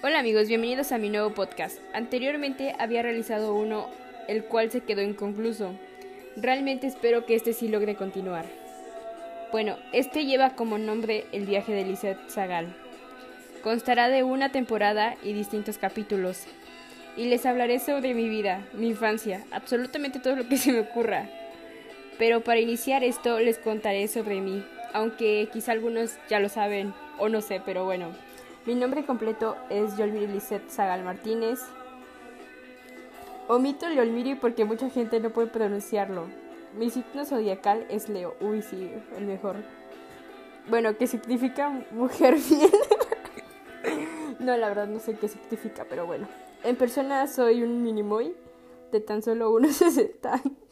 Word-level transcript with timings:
Hola 0.00 0.20
amigos, 0.20 0.46
bienvenidos 0.46 0.92
a 0.92 0.98
mi 0.98 1.10
nuevo 1.10 1.30
podcast. 1.30 1.80
Anteriormente 1.92 2.72
había 2.78 3.02
realizado 3.02 3.52
uno 3.52 3.88
el 4.28 4.44
cual 4.44 4.70
se 4.70 4.82
quedó 4.82 5.02
inconcluso. 5.02 5.74
Realmente 6.36 6.86
espero 6.86 7.26
que 7.26 7.34
este 7.34 7.52
sí 7.52 7.66
logre 7.66 7.96
continuar. 7.96 8.44
Bueno, 9.50 9.76
este 9.92 10.24
lleva 10.24 10.50
como 10.50 10.78
nombre 10.78 11.24
El 11.32 11.46
viaje 11.46 11.72
de 11.72 11.84
Lisette 11.84 12.30
Zagal. 12.30 12.76
Constará 13.64 14.08
de 14.08 14.22
una 14.22 14.52
temporada 14.52 15.16
y 15.24 15.32
distintos 15.32 15.78
capítulos. 15.78 16.44
Y 17.16 17.24
les 17.24 17.44
hablaré 17.44 17.80
sobre 17.80 18.14
mi 18.14 18.28
vida, 18.28 18.64
mi 18.74 18.90
infancia, 18.90 19.44
absolutamente 19.50 20.20
todo 20.20 20.36
lo 20.36 20.48
que 20.48 20.58
se 20.58 20.70
me 20.70 20.78
ocurra. 20.78 21.28
Pero 22.18 22.42
para 22.42 22.60
iniciar 22.60 23.02
esto 23.02 23.40
les 23.40 23.58
contaré 23.58 24.06
sobre 24.06 24.40
mí, 24.40 24.64
aunque 24.92 25.48
quizá 25.52 25.72
algunos 25.72 26.18
ya 26.30 26.38
lo 26.38 26.48
saben 26.48 26.94
o 27.18 27.28
no 27.28 27.40
sé, 27.40 27.60
pero 27.66 27.84
bueno. 27.84 28.27
Mi 28.66 28.74
nombre 28.74 29.04
completo 29.06 29.56
es 29.70 29.96
Yolmiri 29.96 30.26
Lisette 30.26 30.70
Zagal 30.70 31.04
Martínez. 31.04 31.60
Omito 33.46 33.86
el 33.86 34.38
porque 34.40 34.64
mucha 34.64 34.90
gente 34.90 35.20
no 35.20 35.30
puede 35.30 35.48
pronunciarlo. 35.48 36.26
Mi 36.76 36.90
signo 36.90 37.24
zodiacal 37.24 37.86
es 37.88 38.08
Leo. 38.10 38.34
Uy, 38.40 38.60
sí, 38.60 38.92
el 39.16 39.24
mejor. 39.24 39.56
Bueno, 40.68 40.98
¿qué 40.98 41.06
significa 41.06 41.70
mujer 41.92 42.36
bien? 42.48 42.70
no, 44.38 44.54
la 44.56 44.68
verdad 44.68 44.86
no 44.86 44.98
sé 44.98 45.16
qué 45.16 45.28
significa, 45.28 45.86
pero 45.88 46.06
bueno. 46.06 46.28
En 46.62 46.76
persona 46.76 47.26
soy 47.26 47.62
un 47.62 47.82
minimoy 47.82 48.34
de 48.92 49.00
tan 49.00 49.22
solo 49.22 49.50
1,60. 49.52 50.42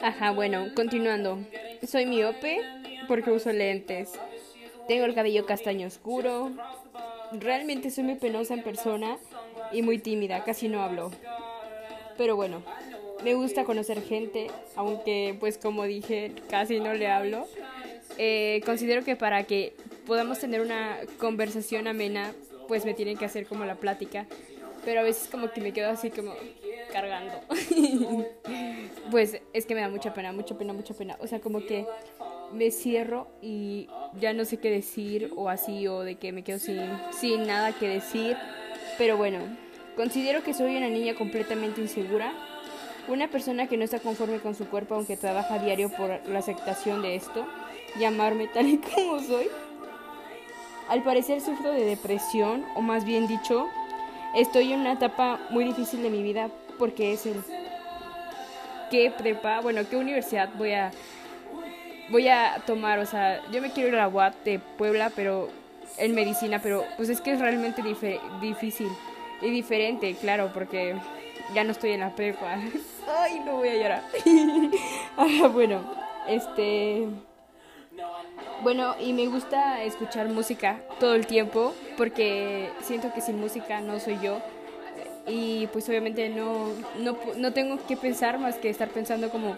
Ajá, 0.00 0.32
bueno, 0.32 0.66
continuando. 0.74 1.38
Soy 1.86 2.06
miope 2.06 2.60
porque 3.06 3.30
uso 3.30 3.52
lentes. 3.52 4.18
Tengo 4.88 5.04
el 5.04 5.14
cabello 5.14 5.46
castaño 5.46 5.86
oscuro. 5.86 6.50
Realmente 7.32 7.90
soy 7.90 8.04
muy 8.04 8.16
penosa 8.16 8.54
en 8.54 8.62
persona 8.62 9.18
y 9.72 9.82
muy 9.82 9.98
tímida, 9.98 10.44
casi 10.44 10.68
no 10.68 10.82
hablo. 10.82 11.10
Pero 12.18 12.36
bueno, 12.36 12.62
me 13.24 13.34
gusta 13.34 13.64
conocer 13.64 14.02
gente, 14.02 14.48
aunque 14.76 15.36
pues 15.40 15.56
como 15.58 15.84
dije, 15.84 16.32
casi 16.50 16.80
no 16.80 16.92
le 16.94 17.08
hablo. 17.08 17.46
Eh, 18.18 18.60
considero 18.66 19.04
que 19.04 19.16
para 19.16 19.44
que 19.44 19.74
podamos 20.06 20.38
tener 20.38 20.60
una 20.60 20.98
conversación 21.18 21.86
amena, 21.86 22.32
pues 22.68 22.84
me 22.84 22.94
tienen 22.94 23.16
que 23.16 23.24
hacer 23.24 23.46
como 23.46 23.64
la 23.64 23.76
plática. 23.76 24.26
Pero 24.84 25.00
a 25.00 25.02
veces 25.04 25.28
como 25.28 25.50
que 25.52 25.60
me 25.60 25.72
quedo 25.72 25.90
así 25.90 26.10
como 26.10 26.34
cargando. 26.92 27.40
pues 29.10 29.40
es 29.52 29.66
que 29.66 29.74
me 29.74 29.80
da 29.80 29.88
mucha 29.88 30.12
pena, 30.12 30.32
mucha 30.32 30.58
pena, 30.58 30.72
mucha 30.72 30.92
pena. 30.92 31.16
O 31.20 31.26
sea, 31.26 31.40
como 31.40 31.60
que 31.60 31.86
me 32.52 32.70
cierro 32.70 33.28
y 33.40 33.88
ya 34.20 34.32
no 34.32 34.44
sé 34.44 34.58
qué 34.58 34.70
decir 34.70 35.32
o 35.36 35.48
así 35.48 35.86
o 35.88 36.00
de 36.00 36.16
que 36.16 36.32
me 36.32 36.42
quedo 36.42 36.58
sin, 36.58 36.80
sin 37.18 37.46
nada 37.46 37.72
que 37.72 37.88
decir. 37.88 38.36
Pero 38.98 39.16
bueno, 39.16 39.38
considero 39.96 40.42
que 40.42 40.54
soy 40.54 40.76
una 40.76 40.88
niña 40.88 41.14
completamente 41.14 41.80
insegura, 41.80 42.32
una 43.08 43.28
persona 43.28 43.66
que 43.66 43.76
no 43.76 43.84
está 43.84 43.98
conforme 43.98 44.38
con 44.38 44.54
su 44.54 44.66
cuerpo 44.66 44.94
aunque 44.94 45.16
trabaja 45.16 45.58
diario 45.58 45.90
por 45.90 46.26
la 46.28 46.38
aceptación 46.38 47.02
de 47.02 47.16
esto, 47.16 47.46
llamarme 47.98 48.48
tal 48.48 48.66
y 48.68 48.78
como 48.78 49.20
soy. 49.20 49.48
Al 50.88 51.02
parecer 51.02 51.40
sufro 51.40 51.72
de 51.72 51.84
depresión, 51.84 52.64
o 52.74 52.82
más 52.82 53.04
bien 53.04 53.26
dicho, 53.26 53.66
estoy 54.36 54.72
en 54.72 54.80
una 54.80 54.92
etapa 54.92 55.40
muy 55.50 55.64
difícil 55.64 56.02
de 56.02 56.10
mi 56.10 56.22
vida 56.22 56.50
porque 56.78 57.12
es 57.12 57.26
el 57.26 57.42
qué 58.90 59.10
prepa, 59.10 59.60
bueno, 59.60 59.88
qué 59.88 59.96
universidad 59.96 60.50
voy 60.58 60.72
a 60.72 60.90
voy 62.12 62.28
a 62.28 62.62
tomar, 62.66 62.98
o 62.98 63.06
sea, 63.06 63.40
yo 63.50 63.60
me 63.60 63.72
quiero 63.72 63.88
ir 63.88 63.94
a 63.94 64.02
la 64.02 64.08
UAT 64.08 64.34
de 64.44 64.58
Puebla, 64.60 65.10
pero 65.16 65.48
en 65.96 66.14
medicina, 66.14 66.60
pero 66.62 66.84
pues 66.96 67.08
es 67.08 67.20
que 67.20 67.32
es 67.32 67.40
realmente 67.40 67.82
difícil 68.40 68.88
y 69.40 69.50
diferente, 69.50 70.14
claro, 70.20 70.50
porque 70.54 70.94
ya 71.54 71.64
no 71.64 71.72
estoy 71.72 71.92
en 71.92 72.00
la 72.00 72.14
prepa. 72.14 72.60
Ay, 73.18 73.40
no 73.40 73.56
voy 73.56 73.70
a 73.70 73.74
llorar. 73.74 74.02
ah, 75.16 75.48
bueno, 75.48 75.82
este 76.28 77.08
bueno, 78.62 78.94
y 79.00 79.12
me 79.12 79.26
gusta 79.26 79.82
escuchar 79.82 80.28
música 80.28 80.80
todo 81.00 81.14
el 81.14 81.26
tiempo 81.26 81.74
porque 81.96 82.70
siento 82.82 83.12
que 83.12 83.20
sin 83.20 83.40
música 83.40 83.80
no 83.80 83.98
soy 83.98 84.18
yo 84.22 84.38
y 85.26 85.66
pues 85.68 85.88
obviamente 85.88 86.28
no, 86.28 86.68
no, 87.00 87.16
no 87.36 87.52
tengo 87.52 87.84
que 87.86 87.96
pensar 87.96 88.38
más 88.38 88.56
que 88.56 88.70
estar 88.70 88.88
pensando 88.88 89.30
como 89.30 89.56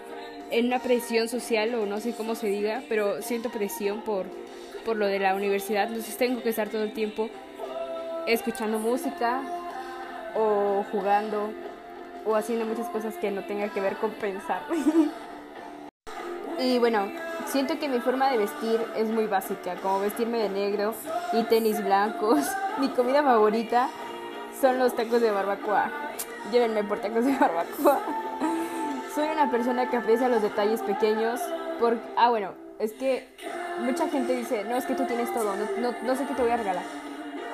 en 0.54 0.66
una 0.66 0.78
presión 0.78 1.28
social 1.28 1.74
o 1.74 1.84
no 1.84 1.98
sé 1.98 2.12
cómo 2.12 2.36
se 2.36 2.46
diga, 2.46 2.82
pero 2.88 3.20
siento 3.22 3.50
presión 3.50 4.02
por, 4.02 4.26
por 4.84 4.96
lo 4.96 5.06
de 5.06 5.18
la 5.18 5.34
universidad, 5.34 5.88
entonces 5.88 6.16
tengo 6.16 6.42
que 6.42 6.50
estar 6.50 6.68
todo 6.68 6.84
el 6.84 6.92
tiempo 6.92 7.28
escuchando 8.28 8.78
música 8.78 9.42
o 10.36 10.84
jugando 10.92 11.50
o 12.24 12.36
haciendo 12.36 12.64
muchas 12.66 12.88
cosas 12.88 13.16
que 13.16 13.32
no 13.32 13.42
tenga 13.42 13.68
que 13.68 13.80
ver 13.80 13.96
con 13.96 14.12
pensar. 14.12 14.62
y 16.60 16.78
bueno, 16.78 17.08
siento 17.46 17.80
que 17.80 17.88
mi 17.88 17.98
forma 17.98 18.30
de 18.30 18.38
vestir 18.38 18.80
es 18.96 19.08
muy 19.08 19.26
básica, 19.26 19.74
como 19.82 20.00
vestirme 20.00 20.38
de 20.38 20.50
negro 20.50 20.94
y 21.32 21.42
tenis 21.44 21.82
blancos. 21.82 22.46
Mi 22.78 22.88
comida 22.90 23.22
favorita 23.22 23.90
son 24.60 24.78
los 24.78 24.94
tacos 24.94 25.20
de 25.20 25.32
barbacoa. 25.32 25.90
Llévenme 26.52 26.84
por 26.84 27.00
tacos 27.00 27.24
de 27.24 27.36
barbacoa. 27.36 28.23
Soy 29.14 29.28
una 29.28 29.48
persona 29.48 29.88
que 29.88 29.96
aprecia 29.96 30.28
los 30.28 30.42
detalles 30.42 30.82
pequeños. 30.82 31.40
Por... 31.78 31.96
Ah, 32.16 32.30
bueno, 32.30 32.52
es 32.80 32.92
que 32.92 33.28
mucha 33.78 34.08
gente 34.08 34.34
dice, 34.34 34.64
no, 34.64 34.76
es 34.76 34.86
que 34.86 34.94
tú 34.94 35.04
tienes 35.04 35.32
todo, 35.32 35.54
no, 35.54 35.66
no, 35.78 35.96
no 36.02 36.16
sé 36.16 36.24
qué 36.24 36.34
te 36.34 36.42
voy 36.42 36.50
a 36.50 36.56
regalar. 36.56 36.82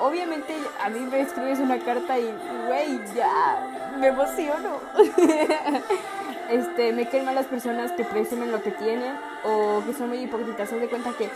Obviamente 0.01 0.55
a 0.83 0.89
mí 0.89 1.01
me 1.01 1.21
escribes 1.21 1.59
una 1.59 1.79
carta 1.79 2.19
y, 2.19 2.35
güey, 2.67 2.99
ya, 3.15 3.93
me 3.99 4.07
emociono. 4.07 4.81
este, 6.51 6.93
me 6.95 7.07
caen 7.07 7.27
mal 7.27 7.35
las 7.35 7.47
personas 7.47 7.93
que 7.93 8.05
presumen 8.05 8.51
lo 8.51 8.63
que 8.63 8.71
tienen 8.71 9.13
o 9.45 9.83
que 9.85 9.93
son 9.93 10.09
muy 10.09 10.19
hipócritas. 10.19 10.71
Se 10.71 10.79
de 10.79 10.89
cuenta 10.89 11.11
que 11.13 11.29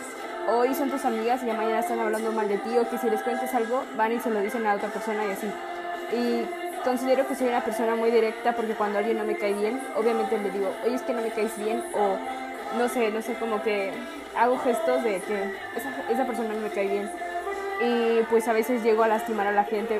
hoy 0.51 0.73
son 0.73 0.89
tus 0.89 1.05
amigas 1.05 1.43
y 1.43 1.45
ya 1.45 1.53
mañana 1.53 1.79
están 1.81 1.99
hablando 1.99 2.31
mal 2.31 2.47
de 2.47 2.57
ti 2.57 2.75
o 2.79 2.89
que 2.89 2.97
si 2.97 3.11
les 3.11 3.21
cuentas 3.21 3.53
algo 3.53 3.83
van 3.95 4.13
y 4.13 4.19
se 4.19 4.31
lo 4.31 4.39
dicen 4.39 4.65
a 4.65 4.73
otra 4.73 4.89
persona 4.89 5.23
y 5.27 5.31
así. 5.31 5.47
Y 6.11 6.64
considero 6.85 7.27
que 7.27 7.35
soy 7.35 7.47
una 7.47 7.63
persona 7.63 7.95
muy 7.95 8.11
directa 8.11 8.55
porque 8.55 8.75
cuando 8.75 8.99
alguien 8.99 9.17
no 9.17 9.25
me 9.25 9.35
cae 9.35 9.53
bien, 9.53 9.81
obviamente 9.97 10.37
le 10.37 10.51
digo, 10.51 10.71
oye, 10.85 10.95
es 10.95 11.01
que 11.01 11.13
no 11.13 11.21
me 11.21 11.31
caes 11.31 11.57
bien 11.57 11.83
o 11.93 12.77
no 12.77 12.87
sé, 12.87 13.09
no 13.09 13.21
sé, 13.21 13.33
como 13.33 13.61
que 13.63 13.91
hago 14.37 14.57
gestos 14.59 15.03
de 15.03 15.19
que 15.21 15.51
esa, 15.75 15.89
esa 16.09 16.25
persona 16.25 16.53
no 16.53 16.61
me 16.61 16.69
cae 16.69 16.87
bien. 16.87 17.11
Y 17.81 18.23
pues 18.29 18.47
a 18.47 18.53
veces 18.53 18.83
llego 18.83 19.03
a 19.03 19.07
lastimar 19.07 19.47
a 19.47 19.51
la 19.51 19.63
gente, 19.63 19.99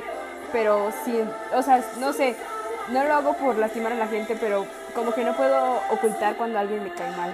pero 0.54 0.92
sí, 1.04 1.20
o 1.54 1.62
sea, 1.64 1.84
no 2.00 2.14
sé, 2.14 2.36
no 2.92 3.04
lo 3.04 3.14
hago 3.16 3.34
por 3.34 3.58
lastimar 3.58 3.92
a 3.92 3.96
la 3.96 4.08
gente, 4.08 4.38
pero 4.40 4.66
como 4.94 5.12
que 5.12 5.24
no 5.24 5.36
puedo 5.36 5.82
ocultar 5.90 6.38
cuando 6.38 6.60
alguien 6.60 6.84
me 6.84 6.94
cae 6.94 7.12
mal. 7.18 7.34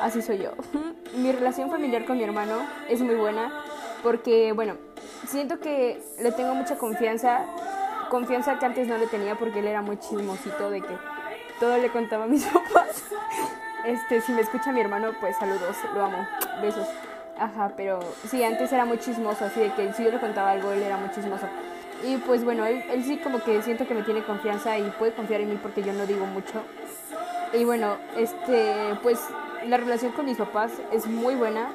Así 0.00 0.22
soy 0.22 0.38
yo. 0.38 0.52
mi 1.16 1.30
relación 1.32 1.70
familiar 1.70 2.06
con 2.06 2.16
mi 2.16 2.24
hermano 2.24 2.66
es 2.88 3.00
muy 3.00 3.14
buena 3.14 3.52
porque, 4.02 4.52
bueno, 4.52 4.76
siento 5.28 5.60
que 5.60 6.02
le 6.18 6.32
tengo 6.32 6.54
mucha 6.54 6.76
confianza 6.78 7.44
confianza 8.12 8.58
que 8.58 8.66
antes 8.66 8.86
no 8.86 8.98
le 8.98 9.06
tenía 9.06 9.36
porque 9.36 9.60
él 9.60 9.66
era 9.66 9.80
muy 9.80 9.96
chismosito 9.96 10.68
de 10.68 10.82
que 10.82 10.98
todo 11.58 11.78
le 11.78 11.88
contaba 11.88 12.24
a 12.24 12.26
mis 12.26 12.44
papás. 12.52 13.04
Este, 13.86 14.20
si 14.20 14.32
me 14.32 14.42
escucha 14.42 14.70
mi 14.70 14.80
hermano, 14.80 15.12
pues 15.18 15.34
saludos, 15.38 15.76
lo 15.94 16.04
amo, 16.04 16.28
besos. 16.60 16.86
Ajá, 17.38 17.72
pero 17.74 18.00
sí, 18.28 18.44
antes 18.44 18.70
era 18.70 18.84
muy 18.84 18.98
chismoso, 18.98 19.46
así 19.46 19.60
de 19.60 19.72
que 19.72 19.94
si 19.94 20.04
yo 20.04 20.10
le 20.10 20.20
contaba 20.20 20.50
algo, 20.50 20.72
él 20.72 20.82
era 20.82 20.98
muy 20.98 21.10
chismoso. 21.10 21.46
Y 22.04 22.18
pues 22.18 22.44
bueno, 22.44 22.66
él, 22.66 22.84
él 22.90 23.02
sí 23.02 23.16
como 23.16 23.42
que 23.42 23.62
siento 23.62 23.88
que 23.88 23.94
me 23.94 24.02
tiene 24.02 24.22
confianza 24.22 24.76
y 24.76 24.82
puede 24.98 25.12
confiar 25.14 25.40
en 25.40 25.48
mí 25.48 25.58
porque 25.60 25.82
yo 25.82 25.94
no 25.94 26.04
digo 26.04 26.26
mucho. 26.26 26.62
Y 27.54 27.64
bueno, 27.64 27.96
este, 28.18 28.94
pues 29.02 29.20
la 29.66 29.78
relación 29.78 30.12
con 30.12 30.26
mis 30.26 30.36
papás 30.36 30.70
es 30.92 31.06
muy 31.06 31.34
buena 31.34 31.70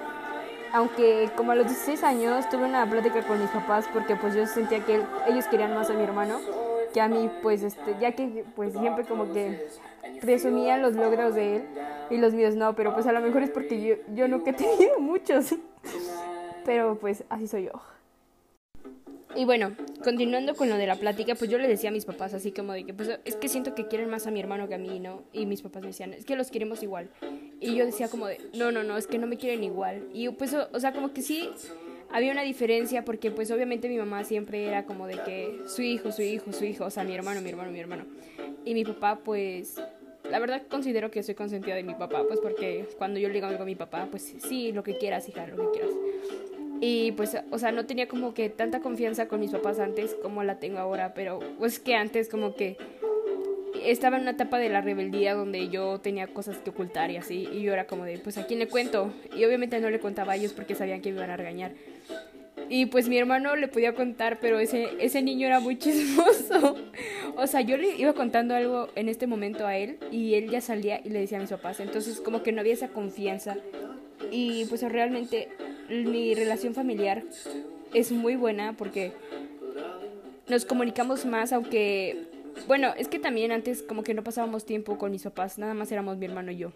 aunque 0.73 1.29
como 1.35 1.51
a 1.51 1.55
los 1.55 1.67
16 1.67 2.03
años 2.03 2.49
tuve 2.49 2.65
una 2.65 2.89
plática 2.89 3.21
con 3.23 3.39
mis 3.39 3.49
papás 3.49 3.85
porque 3.93 4.15
pues 4.15 4.35
yo 4.35 4.45
sentía 4.45 4.79
que 4.85 5.01
ellos 5.27 5.45
querían 5.47 5.73
más 5.73 5.89
a 5.89 5.93
mi 5.93 6.03
hermano 6.03 6.39
que 6.93 7.01
a 7.01 7.07
mí, 7.07 7.29
pues 7.41 7.63
este, 7.63 7.95
ya 7.99 8.13
que 8.13 8.45
pues 8.55 8.73
siempre 8.73 9.03
como 9.05 9.31
que 9.31 9.67
presumía 10.21 10.77
los 10.77 10.93
logros 10.93 11.35
de 11.35 11.57
él 11.57 11.67
y 12.09 12.17
los 12.17 12.33
míos 12.33 12.55
no, 12.55 12.73
pero 12.75 12.93
pues 12.93 13.05
a 13.07 13.11
lo 13.11 13.21
mejor 13.21 13.43
es 13.43 13.49
porque 13.49 13.81
yo, 13.81 13.95
yo 14.13 14.27
nunca 14.27 14.51
he 14.51 14.53
tenido 14.53 14.99
muchos, 14.99 15.55
pero 16.65 16.95
pues 16.95 17.23
así 17.29 17.47
soy 17.47 17.65
yo. 17.65 17.96
Y 19.37 19.45
bueno, 19.45 19.75
continuando 20.03 20.55
con 20.55 20.67
lo 20.67 20.77
de 20.77 20.87
la 20.87 20.95
plática, 20.95 21.35
pues 21.35 21.51
yo 21.51 21.59
le 21.59 21.67
decía 21.67 21.91
a 21.91 21.93
mis 21.93 22.05
papás 22.05 22.33
así 22.33 22.51
como 22.51 22.73
de 22.73 22.85
que, 22.85 22.93
pues 22.95 23.19
es 23.23 23.35
que 23.35 23.47
siento 23.47 23.75
que 23.75 23.85
quieren 23.85 24.09
más 24.09 24.25
a 24.25 24.31
mi 24.31 24.39
hermano 24.39 24.67
que 24.67 24.73
a 24.73 24.79
mí, 24.79 24.99
¿no? 24.99 25.21
Y 25.31 25.45
mis 25.45 25.61
papás 25.61 25.83
me 25.83 25.89
decían, 25.89 26.11
es 26.13 26.25
que 26.25 26.35
los 26.35 26.49
queremos 26.49 26.81
igual. 26.81 27.07
Y 27.59 27.75
yo 27.75 27.85
decía 27.85 28.09
como 28.09 28.25
de, 28.25 28.39
no, 28.55 28.71
no, 28.71 28.83
no, 28.83 28.97
es 28.97 29.05
que 29.05 29.19
no 29.19 29.27
me 29.27 29.37
quieren 29.37 29.63
igual. 29.63 30.07
Y 30.11 30.27
pues, 30.29 30.55
o, 30.55 30.79
sea, 30.79 30.91
como 30.91 31.13
que 31.13 31.21
sí 31.21 31.47
había 32.11 32.31
una 32.31 32.41
diferencia 32.41 33.05
porque 33.05 33.29
pues 33.29 33.51
obviamente 33.51 33.87
mi 33.89 33.97
mamá 33.97 34.23
siempre 34.23 34.65
era 34.65 34.85
como 34.85 35.05
de 35.05 35.19
que 35.23 35.61
su 35.67 35.83
hijo, 35.83 36.11
su 36.11 36.23
hijo, 36.23 36.51
su 36.51 36.65
hijo, 36.65 36.85
o 36.85 36.89
sea, 36.89 37.03
mi 37.03 37.13
hermano, 37.13 37.39
mi 37.41 37.49
hermano, 37.49 37.69
mi 37.69 37.79
hermano. 37.79 38.05
Y 38.65 38.73
mi 38.73 38.85
papá 38.85 39.19
pues 39.23 39.79
la 40.31 40.39
verdad 40.39 40.63
considero 40.67 41.11
que 41.11 41.21
soy 41.21 41.35
consentida 41.35 41.75
de 41.75 41.83
mi 41.83 41.93
papá, 41.93 42.23
pues 42.27 42.39
porque 42.39 42.87
cuando 42.97 43.19
yo 43.19 43.27
le 43.27 43.35
digo 43.35 43.45
algo 43.45 43.61
a 43.61 43.67
mi 43.67 43.75
papá, 43.75 44.07
pues 44.09 44.35
sí, 44.39 44.71
lo 44.71 44.81
que 44.81 44.97
quieras, 44.97 45.29
hija, 45.29 45.45
lo 45.45 45.57
que 45.57 45.79
quieras. 45.79 45.91
Y 46.79 47.11
pues, 47.13 47.35
o 47.49 47.57
sea, 47.57 47.71
no 47.71 47.85
tenía 47.85 48.07
como 48.07 48.33
que 48.33 48.49
tanta 48.49 48.81
confianza 48.81 49.27
con 49.27 49.39
mis 49.39 49.51
papás 49.51 49.79
antes 49.79 50.15
como 50.21 50.43
la 50.43 50.59
tengo 50.59 50.79
ahora, 50.79 51.13
pero 51.13 51.39
pues 51.57 51.79
que 51.79 51.95
antes 51.95 52.29
como 52.29 52.55
que 52.55 52.77
estaba 53.83 54.17
en 54.17 54.23
una 54.23 54.31
etapa 54.31 54.59
de 54.59 54.69
la 54.69 54.81
rebeldía 54.81 55.33
donde 55.33 55.69
yo 55.69 55.99
tenía 55.99 56.27
cosas 56.27 56.57
que 56.57 56.69
ocultar 56.69 57.11
y 57.11 57.17
así, 57.17 57.47
y 57.51 57.61
yo 57.61 57.73
era 57.73 57.87
como 57.87 58.05
de, 58.05 58.17
pues 58.19 58.37
a 58.37 58.45
quién 58.45 58.59
le 58.59 58.67
cuento, 58.67 59.11
y 59.35 59.43
obviamente 59.45 59.79
no 59.79 59.89
le 59.89 59.99
contaba 59.99 60.33
a 60.33 60.35
ellos 60.35 60.53
porque 60.53 60.75
sabían 60.75 61.01
que 61.01 61.11
me 61.11 61.17
iban 61.17 61.31
a 61.31 61.37
regañar. 61.37 61.71
Y 62.69 62.87
pues 62.87 63.07
mi 63.07 63.17
hermano 63.17 63.55
le 63.55 63.67
podía 63.67 63.93
contar, 63.93 64.39
pero 64.41 64.59
ese, 64.59 64.89
ese 64.99 65.21
niño 65.21 65.47
era 65.47 65.59
muy 65.59 65.77
chismoso. 65.79 66.75
O 67.37 67.47
sea, 67.47 67.61
yo 67.61 67.77
le 67.77 67.95
iba 67.95 68.13
contando 68.13 68.55
algo 68.55 68.89
en 68.95 69.09
este 69.09 69.25
momento 69.25 69.65
a 69.65 69.77
él 69.77 69.97
y 70.11 70.33
él 70.33 70.49
ya 70.49 70.59
salía 70.59 70.99
y 71.03 71.09
le 71.09 71.19
decía 71.19 71.37
a 71.37 71.41
mis 71.41 71.49
papás. 71.49 71.79
Entonces 71.79 72.19
como 72.19 72.43
que 72.43 72.51
no 72.51 72.59
había 72.59 72.73
esa 72.73 72.89
confianza. 72.89 73.55
Y 74.31 74.65
pues 74.65 74.81
realmente 74.81 75.47
mi 75.89 76.35
relación 76.35 76.73
familiar 76.73 77.23
es 77.93 78.11
muy 78.11 78.35
buena 78.35 78.73
porque 78.73 79.13
nos 80.47 80.65
comunicamos 80.65 81.25
más, 81.25 81.53
aunque... 81.53 82.25
Bueno, 82.67 82.91
es 82.97 83.07
que 83.07 83.19
también 83.19 83.51
antes 83.51 83.83
como 83.83 84.03
que 84.03 84.15
no 84.15 84.23
pasábamos 84.23 84.65
tiempo 84.65 84.97
con 84.97 85.11
mis 85.11 85.21
papás, 85.21 85.59
nada 85.59 85.75
más 85.75 85.91
éramos 85.91 86.17
mi 86.17 86.25
hermano 86.25 86.51
y 86.51 86.57
yo. 86.57 86.71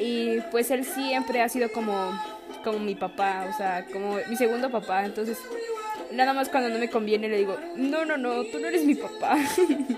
Y 0.00 0.40
pues 0.50 0.72
él 0.72 0.84
siempre 0.84 1.40
ha 1.40 1.48
sido 1.48 1.70
como 1.70 1.94
como 2.62 2.78
mi 2.78 2.94
papá, 2.94 3.46
o 3.52 3.56
sea, 3.56 3.86
como 3.92 4.16
mi 4.28 4.36
segundo 4.36 4.70
papá. 4.70 5.04
Entonces, 5.04 5.38
nada 6.12 6.32
más 6.32 6.48
cuando 6.48 6.70
no 6.70 6.78
me 6.78 6.88
conviene 6.88 7.28
le 7.28 7.38
digo, 7.38 7.56
no, 7.76 8.04
no, 8.04 8.16
no, 8.16 8.44
tú 8.44 8.58
no 8.58 8.68
eres 8.68 8.84
mi 8.84 8.94
papá. 8.94 9.36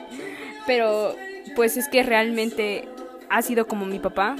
Pero, 0.67 1.15
pues 1.55 1.77
es 1.77 1.89
que 1.89 2.03
realmente 2.03 2.89
ha 3.29 3.43
sido 3.43 3.67
como 3.67 3.87
mi 3.87 3.99
papá. 3.99 4.37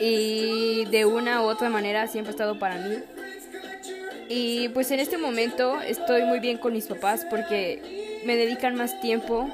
Y 0.00 0.84
de 0.86 1.04
una 1.04 1.42
u 1.42 1.46
otra 1.46 1.70
manera 1.70 2.06
siempre 2.06 2.30
ha 2.30 2.32
estado 2.32 2.58
para 2.58 2.76
mí. 2.76 2.96
Y 4.28 4.68
pues 4.70 4.90
en 4.90 5.00
este 5.00 5.18
momento 5.18 5.80
estoy 5.80 6.22
muy 6.22 6.40
bien 6.40 6.58
con 6.58 6.72
mis 6.72 6.86
papás 6.86 7.26
porque 7.28 8.20
me 8.24 8.36
dedican 8.36 8.74
más 8.74 9.00
tiempo. 9.00 9.48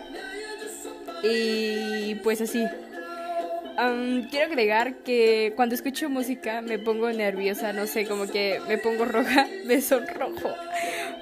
Y 1.22 2.16
pues 2.16 2.40
así, 2.40 2.64
quiero 4.30 4.46
agregar 4.46 4.96
que 4.96 5.52
cuando 5.56 5.74
escucho 5.74 6.08
música 6.08 6.62
me 6.62 6.78
pongo 6.78 7.10
nerviosa, 7.10 7.72
no 7.72 7.86
sé, 7.86 8.06
como 8.06 8.26
que 8.26 8.60
me 8.68 8.78
pongo 8.78 9.04
roja, 9.04 9.46
me 9.64 9.80
sonrojo. 9.80 10.54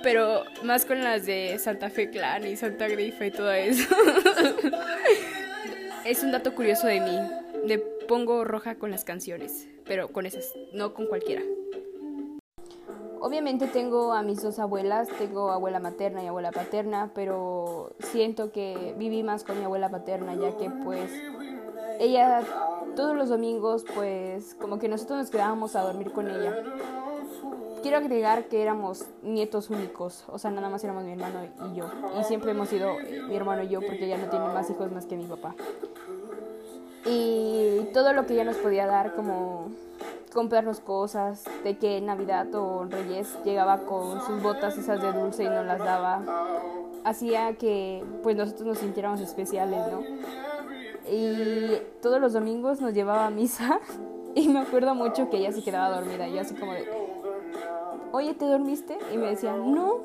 Pero 0.02 0.44
más 0.62 0.84
con 0.84 1.02
las 1.02 1.26
de 1.26 1.58
Santa 1.58 1.90
Fe 1.90 2.11
Clan 2.11 2.46
y 2.46 2.56
Santa 2.56 2.88
Grifa 2.88 3.26
y 3.26 3.31
todo 3.31 3.52
eso. 3.52 3.94
es 6.05 6.22
un 6.22 6.32
dato 6.32 6.55
curioso 6.55 6.87
de 6.87 7.00
mí. 7.00 7.19
Pongo 8.11 8.43
roja 8.45 8.75
con 8.75 8.91
las 8.91 9.05
canciones, 9.05 9.69
pero 9.85 10.09
con 10.09 10.27
esas, 10.27 10.53
no 10.73 10.95
con 10.95 11.07
cualquiera. 11.07 11.43
Obviamente 13.21 13.69
tengo 13.69 14.12
a 14.12 14.23
mis 14.23 14.43
dos 14.43 14.59
abuelas, 14.59 15.07
tengo 15.17 15.53
abuela 15.53 15.79
materna 15.79 16.21
y 16.21 16.27
abuela 16.27 16.51
paterna, 16.51 17.12
pero 17.15 17.95
siento 18.01 18.51
que 18.51 18.97
viví 18.99 19.23
más 19.23 19.45
con 19.45 19.61
mi 19.61 19.65
abuela 19.65 19.91
paterna 19.91 20.35
ya 20.35 20.57
que 20.57 20.69
pues 20.83 21.09
ella 22.01 22.43
todos 22.97 23.15
los 23.15 23.29
domingos 23.29 23.85
pues 23.95 24.56
como 24.56 24.81
que 24.81 24.89
nosotros 24.89 25.21
nos 25.21 25.31
quedábamos 25.31 25.77
a 25.77 25.83
dormir 25.83 26.11
con 26.11 26.29
ella. 26.29 26.65
Quiero 27.83 27.99
agregar 27.99 28.49
que 28.49 28.61
éramos 28.61 29.05
nietos 29.23 29.71
únicos, 29.71 30.25
o 30.27 30.39
sea, 30.41 30.51
nada 30.51 30.69
más 30.69 30.83
éramos 30.83 31.05
mi 31.05 31.13
hermano 31.13 31.45
y 31.45 31.77
yo. 31.77 31.89
Y 32.21 32.25
siempre 32.25 32.51
hemos 32.51 32.71
sido 32.71 32.91
mi 33.29 33.37
hermano 33.37 33.63
y 33.63 33.69
yo 33.69 33.81
porque 33.81 34.06
ella 34.06 34.19
no 34.19 34.29
tiene 34.29 34.47
más 34.47 34.69
hijos 34.69 34.91
más 34.91 35.06
que 35.06 35.17
mi 35.17 35.27
papá. 35.27 35.55
Y 37.11 37.89
todo 37.93 38.12
lo 38.12 38.27
que 38.27 38.35
ella 38.35 38.45
nos 38.45 38.57
podía 38.57 38.87
dar 38.87 39.15
como 39.15 39.71
comprarnos 40.33 40.79
cosas, 40.81 41.45
de 41.65 41.77
que 41.77 41.97
en 41.97 42.07
Navidad 42.07 42.55
o 42.55 42.85
Reyes 42.85 43.37
llegaba 43.45 43.79
con 43.79 44.25
sus 44.25 44.41
botas 44.41 44.79
esas 44.79 45.03
de 45.03 45.12
dulce 45.12 45.43
y 45.43 45.49
nos 45.49 45.67
las 45.67 45.81
daba, 45.81 46.23
hacía 47.05 47.55
que 47.55 48.05
pues 48.23 48.37
nosotros 48.37 48.69
nos 48.69 48.79
sintiéramos 48.79 49.21
especiales, 49.21 49.81
¿no? 49.91 50.03
y 51.11 51.83
todos 52.01 52.21
los 52.21 52.33
domingos 52.33 52.81
nos 52.81 52.95
llevaba 52.95 53.27
a 53.27 53.31
misa 53.31 53.81
y 54.35 54.49
me 54.49 54.61
acuerdo 54.61 54.95
mucho 54.95 55.29
que 55.29 55.39
ella 55.39 55.53
se 55.53 55.63
quedaba 55.63 55.97
dormida 55.97 56.29
y 56.29 56.35
yo 56.35 56.41
así 56.41 56.55
como 56.55 56.73
de, 56.73 56.89
oye, 58.13 58.35
¿te 58.35 58.45
dormiste? 58.45 58.97
Y 59.13 59.17
me 59.17 59.27
decía, 59.27 59.56
no, 59.56 60.01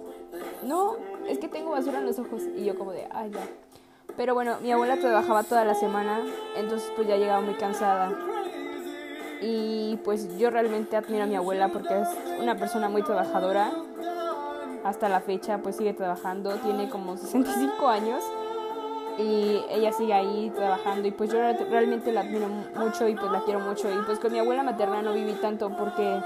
no, 0.63 0.95
es 1.27 1.37
que 1.37 1.47
tengo 1.47 1.71
basura 1.71 1.99
en 1.99 2.05
los 2.05 2.17
ojos 2.19 2.41
y 2.55 2.65
yo 2.65 2.77
como 2.77 2.91
de, 2.91 3.07
ay, 3.11 3.31
ya. 3.31 3.47
Pero 4.17 4.33
bueno, 4.33 4.57
mi 4.61 4.71
abuela 4.71 4.97
trabajaba 4.97 5.43
toda 5.43 5.65
la 5.65 5.75
semana, 5.75 6.21
entonces 6.55 6.89
pues 6.95 7.07
ya 7.07 7.17
llegaba 7.17 7.41
muy 7.41 7.55
cansada. 7.55 8.13
Y 9.41 9.99
pues 10.03 10.37
yo 10.37 10.49
realmente 10.49 10.95
admiro 10.95 11.23
a 11.23 11.27
mi 11.27 11.35
abuela 11.35 11.67
porque 11.67 12.01
es 12.01 12.07
una 12.39 12.55
persona 12.55 12.87
muy 12.87 13.03
trabajadora. 13.03 13.71
Hasta 14.85 15.09
la 15.09 15.19
fecha 15.19 15.57
pues 15.57 15.75
sigue 15.75 15.93
trabajando, 15.93 16.53
tiene 16.55 16.89
como 16.89 17.17
65 17.17 17.87
años 17.87 18.23
y 19.17 19.61
ella 19.69 19.91
sigue 19.91 20.13
ahí 20.13 20.51
trabajando 20.55 21.07
y 21.07 21.11
pues 21.11 21.31
yo 21.31 21.39
realmente 21.69 22.11
la 22.11 22.21
admiro 22.21 22.47
mucho 22.47 23.07
y 23.07 23.15
pues 23.15 23.31
la 23.31 23.41
quiero 23.41 23.59
mucho 23.59 23.89
y 23.89 23.97
pues 24.05 24.19
con 24.19 24.31
mi 24.31 24.39
abuela 24.39 24.61
materna 24.61 25.01
no 25.01 25.13
viví 25.13 25.33
tanto 25.33 25.69
porque 25.69 26.19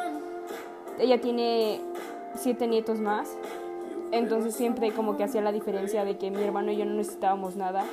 ella 0.98 1.22
tiene 1.22 1.82
siete 2.36 2.68
nietos 2.68 3.00
más 3.00 3.30
entonces 4.12 4.56
siempre 4.56 4.92
como 4.92 5.18
que 5.18 5.24
hacía 5.24 5.42
la 5.42 5.52
diferencia 5.52 6.04
de 6.04 6.18
que 6.18 6.32
mi 6.32 6.44
hermano 6.44 6.72
y 6.72 6.78
yo 6.78 6.86
no 6.86 6.94
necesitábamos 6.94 7.56
nada. 7.56 7.84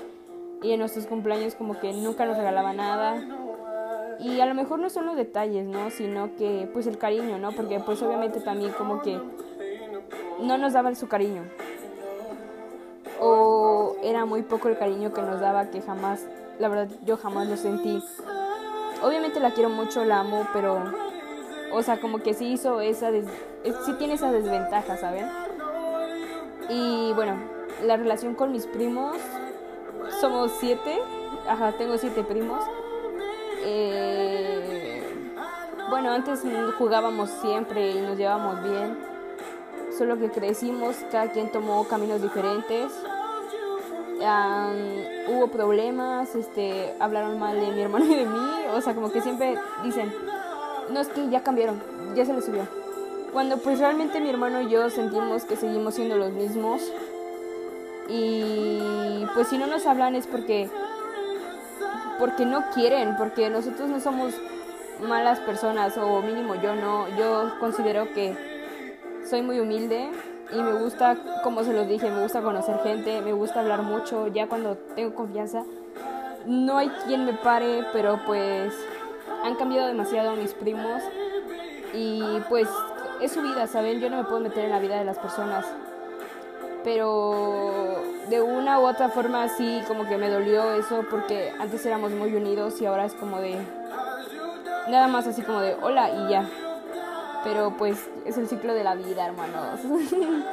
Y 0.62 0.72
en 0.72 0.80
nuestros 0.80 1.06
cumpleaños 1.06 1.54
como 1.54 1.78
que 1.78 1.92
nunca 1.92 2.24
nos 2.24 2.36
regalaba 2.36 2.72
nada. 2.72 3.22
Y 4.18 4.40
a 4.40 4.46
lo 4.46 4.54
mejor 4.54 4.78
no 4.78 4.88
son 4.88 5.06
los 5.06 5.16
detalles 5.16 5.66
no 5.66 5.90
sino 5.90 6.34
que 6.36 6.68
pues 6.72 6.86
el 6.86 6.96
cariño 6.96 7.38
no 7.38 7.52
porque 7.52 7.80
pues 7.80 8.00
obviamente 8.02 8.40
también 8.40 8.72
como 8.72 9.02
que 9.02 9.20
no 10.40 10.58
nos 10.58 10.72
daban 10.72 10.96
su 10.96 11.08
cariño. 11.08 11.42
O 13.20 13.96
era 14.02 14.24
muy 14.24 14.42
poco 14.42 14.68
el 14.68 14.78
cariño 14.78 15.12
que 15.12 15.22
nos 15.22 15.40
daba 15.40 15.70
que 15.70 15.80
jamás, 15.80 16.26
la 16.58 16.68
verdad 16.68 16.88
yo 17.04 17.16
jamás 17.16 17.48
lo 17.48 17.56
sentí. 17.56 18.02
Obviamente 19.02 19.40
la 19.40 19.52
quiero 19.52 19.70
mucho, 19.70 20.04
la 20.04 20.20
amo, 20.20 20.46
pero, 20.52 20.82
o 21.72 21.82
sea, 21.82 22.00
como 22.00 22.18
que 22.18 22.34
sí 22.34 22.46
hizo 22.46 22.80
esa, 22.80 23.10
sí 23.12 23.92
tiene 23.98 24.14
esa 24.14 24.32
desventaja, 24.32 24.96
¿saben? 24.96 25.26
Y 26.68 27.12
bueno, 27.14 27.38
la 27.84 27.96
relación 27.96 28.34
con 28.34 28.52
mis 28.52 28.66
primos, 28.66 29.16
somos 30.20 30.52
siete, 30.58 30.98
ajá, 31.48 31.72
tengo 31.72 31.98
siete 31.98 32.22
primos. 32.24 32.62
Eh, 33.62 35.02
bueno, 35.90 36.10
antes 36.12 36.42
jugábamos 36.78 37.30
siempre 37.30 37.90
y 37.92 38.00
nos 38.00 38.16
llevábamos 38.16 38.62
bien 38.62 39.16
solo 39.96 40.18
que 40.18 40.30
crecimos, 40.30 40.96
cada 41.10 41.28
quien 41.28 41.50
tomó 41.50 41.84
caminos 41.84 42.22
diferentes. 42.22 42.92
hubo 45.28 45.48
problemas, 45.48 46.34
este, 46.34 46.94
hablaron 47.00 47.38
mal 47.38 47.58
de 47.58 47.70
mi 47.72 47.80
hermano 47.82 48.04
y 48.04 48.14
de 48.14 48.26
mí, 48.26 48.50
o 48.72 48.80
sea, 48.80 48.94
como 48.94 49.10
que 49.10 49.20
siempre 49.20 49.56
dicen, 49.82 50.12
no 50.90 51.00
es 51.00 51.08
que 51.08 51.28
ya 51.28 51.42
cambiaron, 51.42 51.80
ya 52.14 52.24
se 52.24 52.32
les 52.32 52.44
subió. 52.44 52.66
Cuando 53.36 53.58
pues 53.58 53.78
realmente 53.80 54.18
mi 54.18 54.30
hermano 54.30 54.62
y 54.62 54.70
yo 54.70 54.88
sentimos 54.88 55.44
que 55.44 55.56
seguimos 55.56 55.96
siendo 55.96 56.16
los 56.16 56.32
mismos. 56.32 56.80
Y 58.08 59.26
pues 59.34 59.48
si 59.48 59.58
no 59.58 59.66
nos 59.66 59.84
hablan 59.84 60.14
es 60.14 60.26
porque 60.26 60.70
porque 62.18 62.46
no 62.46 62.64
quieren, 62.72 63.14
porque 63.18 63.50
nosotros 63.50 63.90
no 63.90 64.00
somos 64.00 64.32
malas 65.06 65.38
personas 65.40 65.98
o 65.98 66.22
mínimo 66.22 66.54
yo 66.54 66.74
no, 66.76 67.14
yo 67.18 67.58
considero 67.60 68.10
que 68.14 68.34
soy 69.28 69.42
muy 69.42 69.60
humilde 69.60 70.08
y 70.50 70.62
me 70.62 70.72
gusta, 70.72 71.18
como 71.44 71.62
se 71.62 71.74
los 71.74 71.86
dije, 71.86 72.10
me 72.10 72.22
gusta 72.22 72.40
conocer 72.40 72.78
gente, 72.78 73.20
me 73.20 73.34
gusta 73.34 73.60
hablar 73.60 73.82
mucho, 73.82 74.28
ya 74.28 74.46
cuando 74.46 74.78
tengo 74.94 75.14
confianza. 75.14 75.62
No 76.46 76.78
hay 76.78 76.88
quien 77.06 77.26
me 77.26 77.34
pare, 77.34 77.84
pero 77.92 78.18
pues 78.24 78.72
han 79.44 79.56
cambiado 79.56 79.88
demasiado 79.88 80.36
mis 80.36 80.54
primos. 80.54 81.02
Y 81.92 82.40
pues 82.48 82.68
es 83.20 83.32
su 83.32 83.42
vida, 83.42 83.66
¿saben? 83.66 84.00
Yo 84.00 84.10
no 84.10 84.18
me 84.18 84.24
puedo 84.24 84.40
meter 84.40 84.64
en 84.64 84.70
la 84.70 84.78
vida 84.78 84.98
de 84.98 85.04
las 85.04 85.18
personas. 85.18 85.66
Pero 86.84 88.02
de 88.28 88.40
una 88.40 88.80
u 88.80 88.86
otra 88.86 89.08
forma 89.08 89.48
sí 89.48 89.82
como 89.88 90.06
que 90.06 90.16
me 90.16 90.28
dolió 90.28 90.72
eso 90.74 91.04
porque 91.10 91.52
antes 91.58 91.84
éramos 91.84 92.12
muy 92.12 92.34
unidos 92.34 92.80
y 92.80 92.86
ahora 92.86 93.04
es 93.04 93.14
como 93.14 93.40
de 93.40 93.56
nada 94.88 95.08
más 95.08 95.26
así 95.26 95.42
como 95.42 95.60
de 95.60 95.74
hola 95.74 96.10
y 96.10 96.30
ya. 96.30 96.48
Pero 97.44 97.76
pues 97.76 98.08
es 98.24 98.38
el 98.38 98.48
ciclo 98.48 98.74
de 98.74 98.84
la 98.84 98.94
vida, 98.94 99.26
hermanos. 99.26 99.80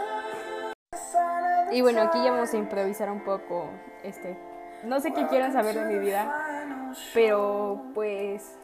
y 1.71 1.81
bueno, 1.81 2.01
aquí 2.01 2.23
ya 2.23 2.31
vamos 2.31 2.53
a 2.53 2.57
improvisar 2.57 3.09
un 3.09 3.23
poco. 3.23 3.69
Este, 4.03 4.37
no 4.83 4.99
sé 4.99 5.13
qué 5.13 5.27
quieran 5.27 5.53
saber 5.53 5.75
de 5.75 5.85
mi 5.85 5.97
vida, 5.97 6.93
pero 7.13 7.81
pues 7.93 8.57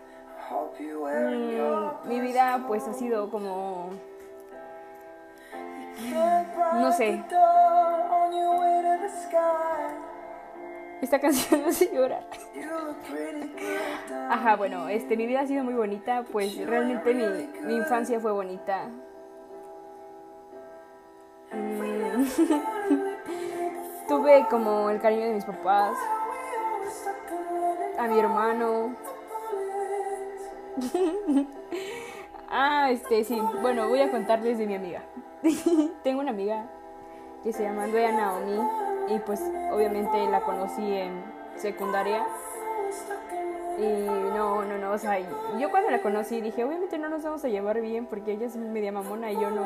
mm, 0.51 1.47
mi 1.47 1.48
pues 2.67 2.87
ha 2.87 2.93
sido 2.93 3.29
como 3.29 3.91
no 6.73 6.91
sé 6.91 7.23
esta 11.01 11.19
canción 11.19 11.61
no 11.61 11.71
se 11.71 11.93
llora. 11.93 12.21
Ajá, 14.29 14.55
bueno, 14.55 14.89
este, 14.89 15.15
mi 15.15 15.27
vida 15.27 15.41
ha 15.41 15.47
sido 15.47 15.63
muy 15.63 15.73
bonita, 15.73 16.25
pues 16.31 16.57
realmente 16.67 17.13
mi, 17.13 17.25
mi 17.65 17.77
infancia 17.77 18.19
fue 18.19 18.31
bonita. 18.31 18.89
Tuve 24.07 24.47
como 24.49 24.89
el 24.89 24.99
cariño 24.99 25.25
de 25.25 25.33
mis 25.33 25.45
papás, 25.45 25.95
a 27.97 28.07
mi 28.07 28.19
hermano. 28.19 28.95
ah, 32.49 32.89
este, 32.91 33.23
sí. 33.23 33.39
Bueno, 33.61 33.87
voy 33.87 34.01
a 34.01 34.11
contarles 34.11 34.57
de 34.57 34.67
mi 34.67 34.75
amiga. 34.75 35.03
Tengo 36.03 36.21
una 36.21 36.31
amiga 36.31 36.69
que 37.43 37.53
se 37.53 37.63
llama 37.63 37.83
Andrea 37.83 38.11
Naomi 38.11 38.59
y 39.07 39.19
pues 39.19 39.41
obviamente 39.71 40.27
la 40.27 40.41
conocí 40.41 40.81
en 40.81 41.23
secundaria. 41.55 42.25
Y 43.77 44.05
no, 44.35 44.65
no, 44.65 44.77
no, 44.77 44.91
o 44.91 44.97
sea, 44.97 45.19
yo 45.57 45.71
cuando 45.71 45.89
la 45.89 46.01
conocí 46.01 46.41
dije, 46.41 46.65
obviamente 46.65 46.97
no 46.97 47.07
nos 47.07 47.23
vamos 47.23 47.45
a 47.45 47.47
llevar 47.47 47.79
bien 47.79 48.07
porque 48.07 48.33
ella 48.33 48.47
es 48.47 48.57
media 48.57 48.91
mamona 48.91 49.31
y 49.31 49.35
yo 49.35 49.49
no. 49.49 49.65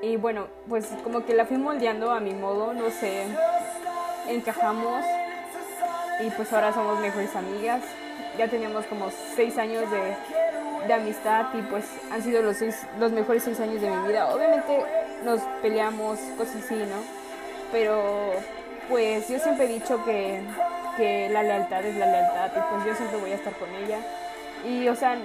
Y 0.00 0.16
bueno, 0.16 0.46
pues 0.68 0.86
como 1.02 1.24
que 1.24 1.34
la 1.34 1.44
fui 1.44 1.58
moldeando 1.58 2.10
a 2.10 2.20
mi 2.20 2.34
modo, 2.34 2.72
no 2.72 2.88
sé, 2.90 3.24
encajamos 4.28 5.04
y 6.24 6.30
pues 6.30 6.52
ahora 6.52 6.72
somos 6.72 7.00
mejores 7.00 7.34
amigas. 7.34 7.82
Ya 8.38 8.48
teníamos 8.48 8.86
como 8.86 9.10
seis 9.34 9.58
años 9.58 9.90
de, 9.90 10.16
de 10.86 10.94
amistad 10.94 11.46
y 11.54 11.62
pues 11.62 11.84
han 12.10 12.22
sido 12.22 12.42
los, 12.42 12.56
seis, 12.56 12.86
los 12.98 13.12
mejores 13.12 13.42
seis 13.42 13.58
años 13.60 13.80
de 13.80 13.90
mi 13.90 14.08
vida. 14.08 14.28
Obviamente 14.34 14.84
nos 15.24 15.40
peleamos, 15.62 16.18
cosas 16.36 16.56
así, 16.64 16.74
¿no? 16.74 17.02
Pero 17.72 18.32
pues 18.88 19.28
yo 19.28 19.38
siempre 19.38 19.66
he 19.66 19.68
dicho 19.68 20.04
que, 20.04 20.40
que 20.96 21.28
la 21.30 21.42
lealtad 21.42 21.84
es 21.84 21.96
la 21.96 22.06
lealtad 22.06 22.50
y 22.56 22.74
pues 22.74 22.86
yo 22.86 22.94
siempre 22.94 23.18
voy 23.18 23.32
a 23.32 23.36
estar 23.36 23.52
con 23.54 23.68
ella. 23.74 23.98
Y 24.66 24.88
o 24.88 24.94
sea, 24.94 25.16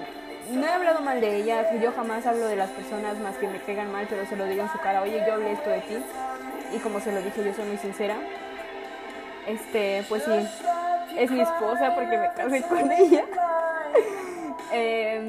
no 0.52 0.66
he 0.66 0.70
hablado 0.70 1.02
mal 1.02 1.20
de 1.20 1.38
ella, 1.38 1.74
yo 1.80 1.92
jamás 1.92 2.26
hablo 2.26 2.48
de 2.48 2.56
las 2.56 2.70
personas 2.70 3.18
más 3.20 3.36
que 3.38 3.48
me 3.48 3.60
caigan 3.60 3.92
mal, 3.92 4.06
pero 4.10 4.26
se 4.26 4.36
lo 4.36 4.46
digo 4.46 4.64
en 4.64 4.72
su 4.72 4.78
cara, 4.80 5.02
oye, 5.02 5.24
yo 5.26 5.34
hablé 5.34 5.54
esto 5.54 5.70
de 5.70 5.80
ti. 5.82 5.98
Y 6.74 6.80
como 6.80 7.00
se 7.00 7.12
lo 7.12 7.22
dije, 7.22 7.44
yo 7.44 7.54
soy 7.54 7.66
muy 7.66 7.78
sincera. 7.78 8.16
Este, 9.48 10.04
pues 10.10 10.24
sí, 10.24 10.32
es 11.18 11.32
mi 11.32 11.42
esposa 11.42 11.94
porque 11.96 12.18
me 12.18 12.32
casé 12.34 12.62
con 12.64 12.92
ella. 12.92 13.26
eh, 14.72 15.20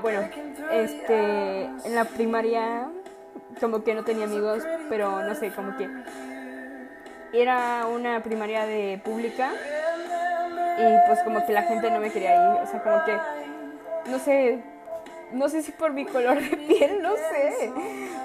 bueno, 0.00 0.28
este, 0.70 1.64
en 1.64 1.94
la 1.94 2.04
primaria 2.04 2.88
como 3.60 3.84
que 3.84 3.94
no 3.94 4.04
tenía 4.04 4.24
amigos, 4.24 4.64
pero 4.88 5.22
no 5.22 5.34
sé, 5.34 5.50
como 5.50 5.76
que 5.76 5.88
era 7.32 7.86
una 7.86 8.22
primaria 8.22 8.66
de 8.66 9.00
pública 9.04 9.52
y 10.78 11.06
pues 11.06 11.20
como 11.24 11.44
que 11.46 11.52
la 11.52 11.62
gente 11.62 11.90
no 11.90 12.00
me 12.00 12.10
quería 12.10 12.34
ir, 12.34 12.62
o 12.62 12.66
sea, 12.66 12.82
como 12.82 13.04
que 13.04 13.16
no 14.10 14.18
sé, 14.18 14.62
no 15.32 15.48
sé 15.48 15.62
si 15.62 15.72
por 15.72 15.92
mi 15.92 16.04
color 16.04 16.40
de 16.40 16.56
piel, 16.56 17.02
no 17.02 17.14
sé. 17.16 17.72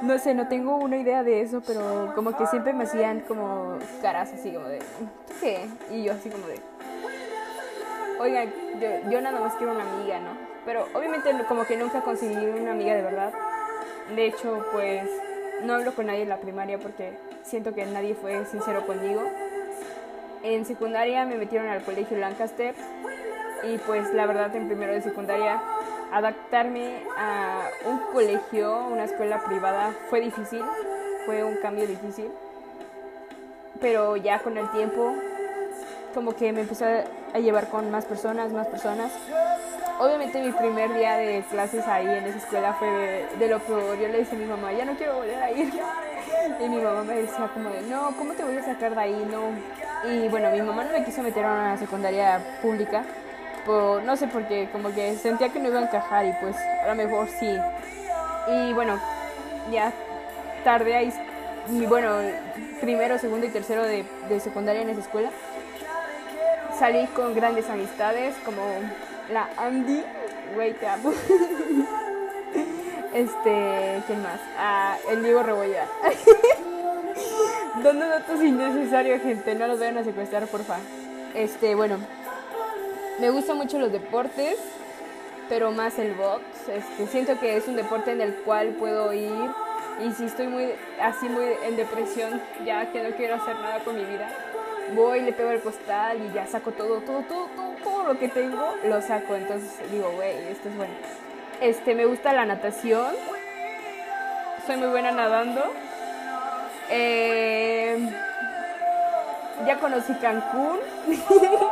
No 0.01 0.19
sé, 0.19 0.35
no 0.35 0.47
tengo 0.47 0.75
una 0.75 0.97
idea 0.97 1.23
de 1.23 1.41
eso, 1.41 1.61
pero 1.65 2.11
como 2.13 2.37
que 2.37 2.45
siempre 2.47 2.73
me 2.73 2.83
hacían 2.83 3.21
como 3.21 3.79
caras 4.01 4.31
así 4.31 4.51
como 4.51 4.67
de, 4.67 4.79
¿qué? 5.41 5.65
Y 5.91 6.03
yo 6.03 6.13
así 6.13 6.29
como 6.29 6.45
de, 6.45 6.59
oigan, 8.19 8.51
yo, 8.79 9.09
yo 9.09 9.21
nada 9.21 9.39
más 9.39 9.55
quiero 9.55 9.73
una 9.73 9.83
amiga, 9.83 10.19
¿no? 10.19 10.56
Pero 10.67 10.85
obviamente 10.93 11.31
como 11.47 11.65
que 11.65 11.77
nunca 11.77 12.01
conseguí 12.01 12.35
una 12.35 12.71
amiga 12.71 12.93
de 12.93 13.01
verdad. 13.01 13.31
De 14.13 14.25
hecho, 14.25 14.65
pues 14.73 15.09
no 15.63 15.75
hablo 15.75 15.95
con 15.95 16.07
nadie 16.07 16.23
en 16.23 16.29
la 16.29 16.41
primaria 16.41 16.77
porque 16.77 17.17
siento 17.43 17.73
que 17.73 17.85
nadie 17.85 18.15
fue 18.15 18.45
sincero 18.45 18.85
conmigo. 18.85 19.21
En 20.43 20.65
secundaria 20.65 21.25
me 21.25 21.37
metieron 21.37 21.69
al 21.69 21.83
colegio 21.83 22.17
Lancaster 22.17 22.75
y 23.63 23.77
pues 23.77 24.13
la 24.13 24.25
verdad 24.25 24.53
en 24.57 24.67
primero 24.67 24.91
de 24.91 25.01
secundaria 25.01 25.61
adaptarme 26.11 27.01
a 27.17 27.69
un 27.85 27.99
colegio, 28.11 28.87
una 28.87 29.05
escuela 29.05 29.45
privada 29.45 29.93
fue 30.09 30.19
difícil, 30.19 30.63
fue 31.25 31.45
un 31.45 31.55
cambio 31.61 31.87
difícil, 31.87 32.29
pero 33.79 34.17
ya 34.17 34.39
con 34.39 34.57
el 34.57 34.69
tiempo 34.71 35.15
como 36.13 36.35
que 36.35 36.51
me 36.51 36.61
empecé 36.61 37.05
a 37.33 37.39
llevar 37.39 37.69
con 37.69 37.89
más 37.89 38.03
personas, 38.03 38.51
más 38.51 38.67
personas. 38.67 39.13
Obviamente 39.99 40.41
mi 40.41 40.51
primer 40.51 40.93
día 40.93 41.17
de 41.17 41.43
clases 41.49 41.87
ahí 41.87 42.05
en 42.05 42.25
esa 42.25 42.37
escuela 42.37 42.73
fue 42.73 43.27
de, 43.37 43.47
lo 43.47 43.59
peor. 43.59 43.97
Yo 43.97 44.07
le 44.07 44.19
dije 44.19 44.35
a 44.35 44.39
mi 44.39 44.45
mamá, 44.45 44.71
ya 44.73 44.85
no 44.85 44.95
quiero 44.95 45.15
volver 45.15 45.41
a 45.41 45.51
ir. 45.51 45.73
Y 46.59 46.69
mi 46.69 46.77
mamá 46.77 47.03
me 47.03 47.15
decía 47.15 47.49
como 47.53 47.69
de, 47.69 47.81
no, 47.83 48.13
¿cómo 48.17 48.33
te 48.33 48.43
voy 48.43 48.57
a 48.57 48.63
sacar 48.63 48.93
de 48.93 49.01
ahí? 49.01 49.27
No. 49.31 49.49
Y 50.09 50.27
bueno, 50.29 50.51
mi 50.51 50.61
mamá 50.61 50.83
no 50.83 50.91
me 50.91 51.03
quiso 51.03 51.23
meter 51.23 51.43
a 51.45 51.51
una 51.51 51.77
secundaria 51.77 52.39
pública 52.61 53.03
no 53.67 54.15
sé 54.15 54.27
por 54.27 54.47
qué, 54.47 54.69
como 54.71 54.93
que 54.93 55.15
sentía 55.17 55.49
que 55.49 55.59
no 55.59 55.67
iba 55.67 55.79
a 55.79 55.83
encajar 55.83 56.25
y 56.25 56.31
pues 56.41 56.55
a 56.55 56.87
lo 56.87 56.95
mejor 56.95 57.27
sí. 57.27 57.57
Y 58.47 58.73
bueno, 58.73 58.99
ya 59.71 59.91
tarde 60.63 60.95
ahí, 60.95 61.13
bueno, 61.87 62.15
primero, 62.79 63.17
segundo 63.17 63.45
y 63.45 63.49
tercero 63.49 63.83
de, 63.83 64.05
secundaria 64.39 64.81
en 64.81 64.89
esa 64.89 65.01
escuela. 65.01 65.29
Salí 66.79 67.05
con 67.07 67.33
grandes 67.33 67.69
amistades 67.69 68.35
como 68.45 68.61
la 69.31 69.49
Andy, 69.57 70.03
wait 70.55 70.77
up. 70.83 71.13
este, 73.13 74.03
¿quién 74.07 74.23
más? 74.23 74.39
Ah, 74.57 74.97
el 75.09 75.23
Diego 75.23 75.43
Rebolla. 75.43 75.85
Dando 77.83 78.07
datos 78.07 78.41
innecesarios, 78.41 79.21
gente, 79.21 79.55
no 79.55 79.67
los 79.67 79.79
vayan 79.79 79.97
a 79.97 80.03
secuestrar, 80.03 80.47
porfa. 80.47 80.77
Este, 81.35 81.75
bueno, 81.75 81.97
me 83.19 83.29
gustan 83.29 83.57
mucho 83.57 83.77
los 83.79 83.91
deportes, 83.91 84.57
pero 85.49 85.71
más 85.71 85.99
el 85.99 86.13
box. 86.13 86.43
Este, 86.67 87.07
siento 87.07 87.39
que 87.39 87.57
es 87.57 87.67
un 87.67 87.75
deporte 87.75 88.11
en 88.11 88.21
el 88.21 88.35
cual 88.35 88.69
puedo 88.79 89.13
ir 89.13 89.51
y 89.99 90.11
si 90.11 90.25
estoy 90.25 90.47
muy 90.47 90.73
así 91.01 91.27
muy 91.27 91.45
en 91.65 91.75
depresión, 91.75 92.41
ya 92.65 92.91
que 92.91 93.01
no 93.01 93.15
quiero 93.15 93.35
hacer 93.35 93.55
nada 93.55 93.79
con 93.79 93.95
mi 93.95 94.05
vida, 94.05 94.29
voy, 94.95 95.21
le 95.21 95.33
pego 95.33 95.51
el 95.51 95.61
costal 95.61 96.17
y 96.25 96.33
ya 96.33 96.45
saco 96.47 96.71
todo, 96.71 97.01
todo, 97.01 97.21
todo, 97.23 97.47
todo, 97.83 98.03
lo 98.03 98.19
que 98.19 98.27
tengo, 98.27 98.75
lo 98.83 99.01
saco. 99.01 99.35
Entonces 99.35 99.91
digo, 99.91 100.11
güey, 100.11 100.49
esto 100.49 100.69
es 100.69 100.77
bueno. 100.77 100.93
Este, 101.61 101.95
me 101.95 102.05
gusta 102.05 102.33
la 102.33 102.45
natación. 102.45 103.13
Soy 104.65 104.77
muy 104.77 104.87
buena 104.87 105.11
nadando. 105.11 105.63
Eh, 106.89 108.09
ya 109.65 109.77
conocí 109.79 110.13
Cancún. 110.15 110.79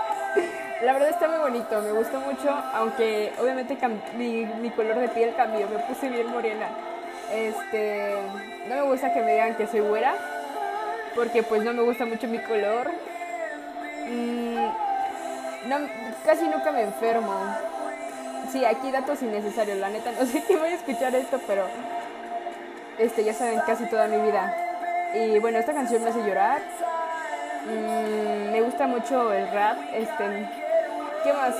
La 0.82 0.92
verdad 0.92 1.10
está 1.10 1.30
muy 1.30 1.38
bonito, 1.38 1.82
me 1.82 1.94
gustó 1.94 2.20
mucho, 2.20 2.50
aunque 2.74 3.32
obviamente 3.40 3.78
mi, 4.18 4.46
mi, 4.46 4.70
color 4.72 5.00
de 5.00 5.08
piel 5.08 5.34
cambió, 5.36 5.70
me 5.70 5.80
puse 5.80 6.10
bien 6.10 6.28
morena. 6.28 6.68
Este, 7.32 8.14
no 8.68 8.76
me 8.76 8.82
gusta 8.84 9.14
que 9.14 9.22
me 9.22 9.32
digan 9.32 9.56
que 9.56 9.68
soy 9.68 9.80
güera, 9.80 10.16
porque 11.16 11.44
pues 11.44 11.64
no 11.64 11.74
me 11.74 11.82
gusta 11.82 12.06
mucho 12.06 12.28
mi 12.28 12.40
color. 12.40 12.92
Mm, 14.08 15.70
no, 15.70 15.78
casi 16.26 16.48
nunca 16.48 16.72
me 16.72 16.84
enfermo. 16.84 17.34
Sí, 18.52 18.64
aquí 18.66 18.92
datos 18.92 19.22
innecesarios, 19.22 19.78
la 19.80 19.90
neta, 19.90 20.12
no 20.12 20.26
sé 20.26 20.44
quién 20.48 20.60
voy 20.60 20.70
a 20.70 20.76
escuchar 20.76 21.16
esto, 21.16 21.40
pero 21.48 21.66
este, 23.00 23.24
ya 23.24 23.34
saben 23.34 23.60
casi 23.66 23.86
toda 23.86 24.08
mi 24.08 24.18
vida. 24.18 24.56
Y 25.14 25.40
bueno, 25.40 25.58
esta 25.58 25.74
canción 25.74 26.04
me 26.04 26.10
hace 26.10 26.20
llorar. 26.20 26.62
Mm, 27.66 28.52
me 28.52 28.62
gusta 28.62 28.86
mucho 28.86 29.34
el 29.34 29.50
rap. 29.52 29.78
Este, 29.94 30.50
¿Qué 31.24 31.34
más? 31.34 31.56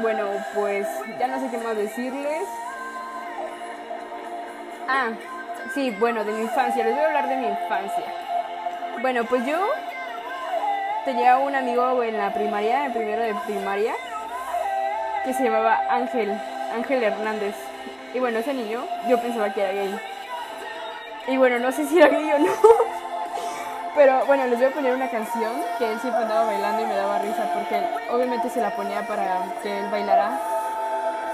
Bueno, 0.00 0.26
pues 0.54 0.86
ya 1.18 1.26
no 1.26 1.40
sé 1.40 1.50
qué 1.50 1.58
más 1.58 1.76
decirles. 1.76 2.48
Ah, 4.88 5.10
sí, 5.74 5.94
bueno, 5.98 6.24
de 6.24 6.32
mi 6.32 6.42
infancia. 6.42 6.84
Les 6.84 6.94
voy 6.94 7.04
a 7.04 7.06
hablar 7.06 7.28
de 7.28 7.36
mi 7.36 7.46
infancia. 7.48 8.19
Bueno, 9.00 9.24
pues 9.24 9.46
yo 9.46 9.56
tenía 11.06 11.38
un 11.38 11.54
amigo 11.54 12.02
en 12.02 12.18
la 12.18 12.34
primaria, 12.34 12.84
en 12.84 12.92
primero 12.92 13.22
de 13.22 13.34
primaria, 13.46 13.94
que 15.24 15.32
se 15.32 15.42
llamaba 15.42 15.80
Ángel, 15.88 16.38
Ángel 16.74 17.02
Hernández. 17.02 17.54
Y 18.12 18.18
bueno, 18.18 18.40
ese 18.40 18.52
niño 18.52 18.84
yo 19.08 19.18
pensaba 19.18 19.54
que 19.54 19.62
era 19.62 19.72
gay. 19.72 19.98
Y 21.28 21.36
bueno, 21.38 21.58
no 21.60 21.72
sé 21.72 21.86
si 21.86 21.96
era 21.96 22.08
gay 22.08 22.30
o 22.30 22.38
no. 22.40 22.52
Pero 23.94 24.26
bueno, 24.26 24.46
les 24.46 24.58
voy 24.58 24.68
a 24.68 24.70
poner 24.70 24.94
una 24.94 25.10
canción 25.10 25.50
que 25.78 25.92
él 25.92 25.98
siempre 26.00 26.22
andaba 26.22 26.44
bailando 26.44 26.82
y 26.82 26.86
me 26.86 26.94
daba 26.94 27.18
risa 27.20 27.50
porque 27.54 27.82
obviamente 28.10 28.50
se 28.50 28.60
la 28.60 28.76
ponía 28.76 29.06
para 29.06 29.44
que 29.62 29.78
él 29.78 29.90
bailara 29.90 30.38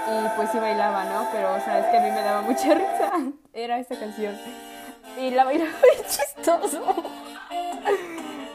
y 0.07 0.37
pues 0.37 0.49
sí 0.51 0.57
bailaba, 0.57 1.03
¿no? 1.03 1.27
Pero 1.33 1.53
o 1.53 1.59
sea, 1.59 1.79
es 1.79 1.85
que 1.87 1.97
a 1.97 2.01
mí 2.01 2.11
me 2.11 2.21
daba 2.21 2.41
mucha 2.41 2.73
risa. 2.75 3.11
Era 3.51 3.77
esta 3.77 3.99
canción. 3.99 4.39
Y 5.17 5.31
la 5.31 5.43
bailaba 5.43 5.71
muy 5.81 6.05
chistoso. 6.07 6.81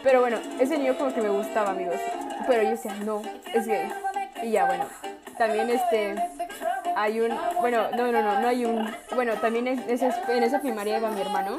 Pero 0.03 0.21
bueno, 0.21 0.39
ese 0.59 0.79
niño 0.79 0.97
como 0.99 1.15
que 1.15 1.21
me 1.21 1.29
gustaba, 1.29 1.71
amigos. 1.71 1.97
Pero 2.47 2.63
yo 2.63 2.71
decía, 2.71 2.95
no, 3.05 3.23
es 3.53 3.67
gay. 3.67 3.93
Y 4.43 4.51
ya, 4.51 4.67
bueno. 4.67 4.87
También 5.39 5.71
este 5.71 6.15
hay 6.95 7.21
un, 7.21 7.31
bueno, 7.61 7.91
no, 7.97 8.13
no, 8.13 8.23
no, 8.23 8.41
no 8.41 8.49
hay 8.49 8.65
un, 8.65 8.95
bueno, 9.15 9.35
también 9.37 9.67
en 9.67 9.89
esa 9.89 10.61
primaria 10.61 10.99
iba 10.99 11.11
mi 11.11 11.21
hermano 11.23 11.57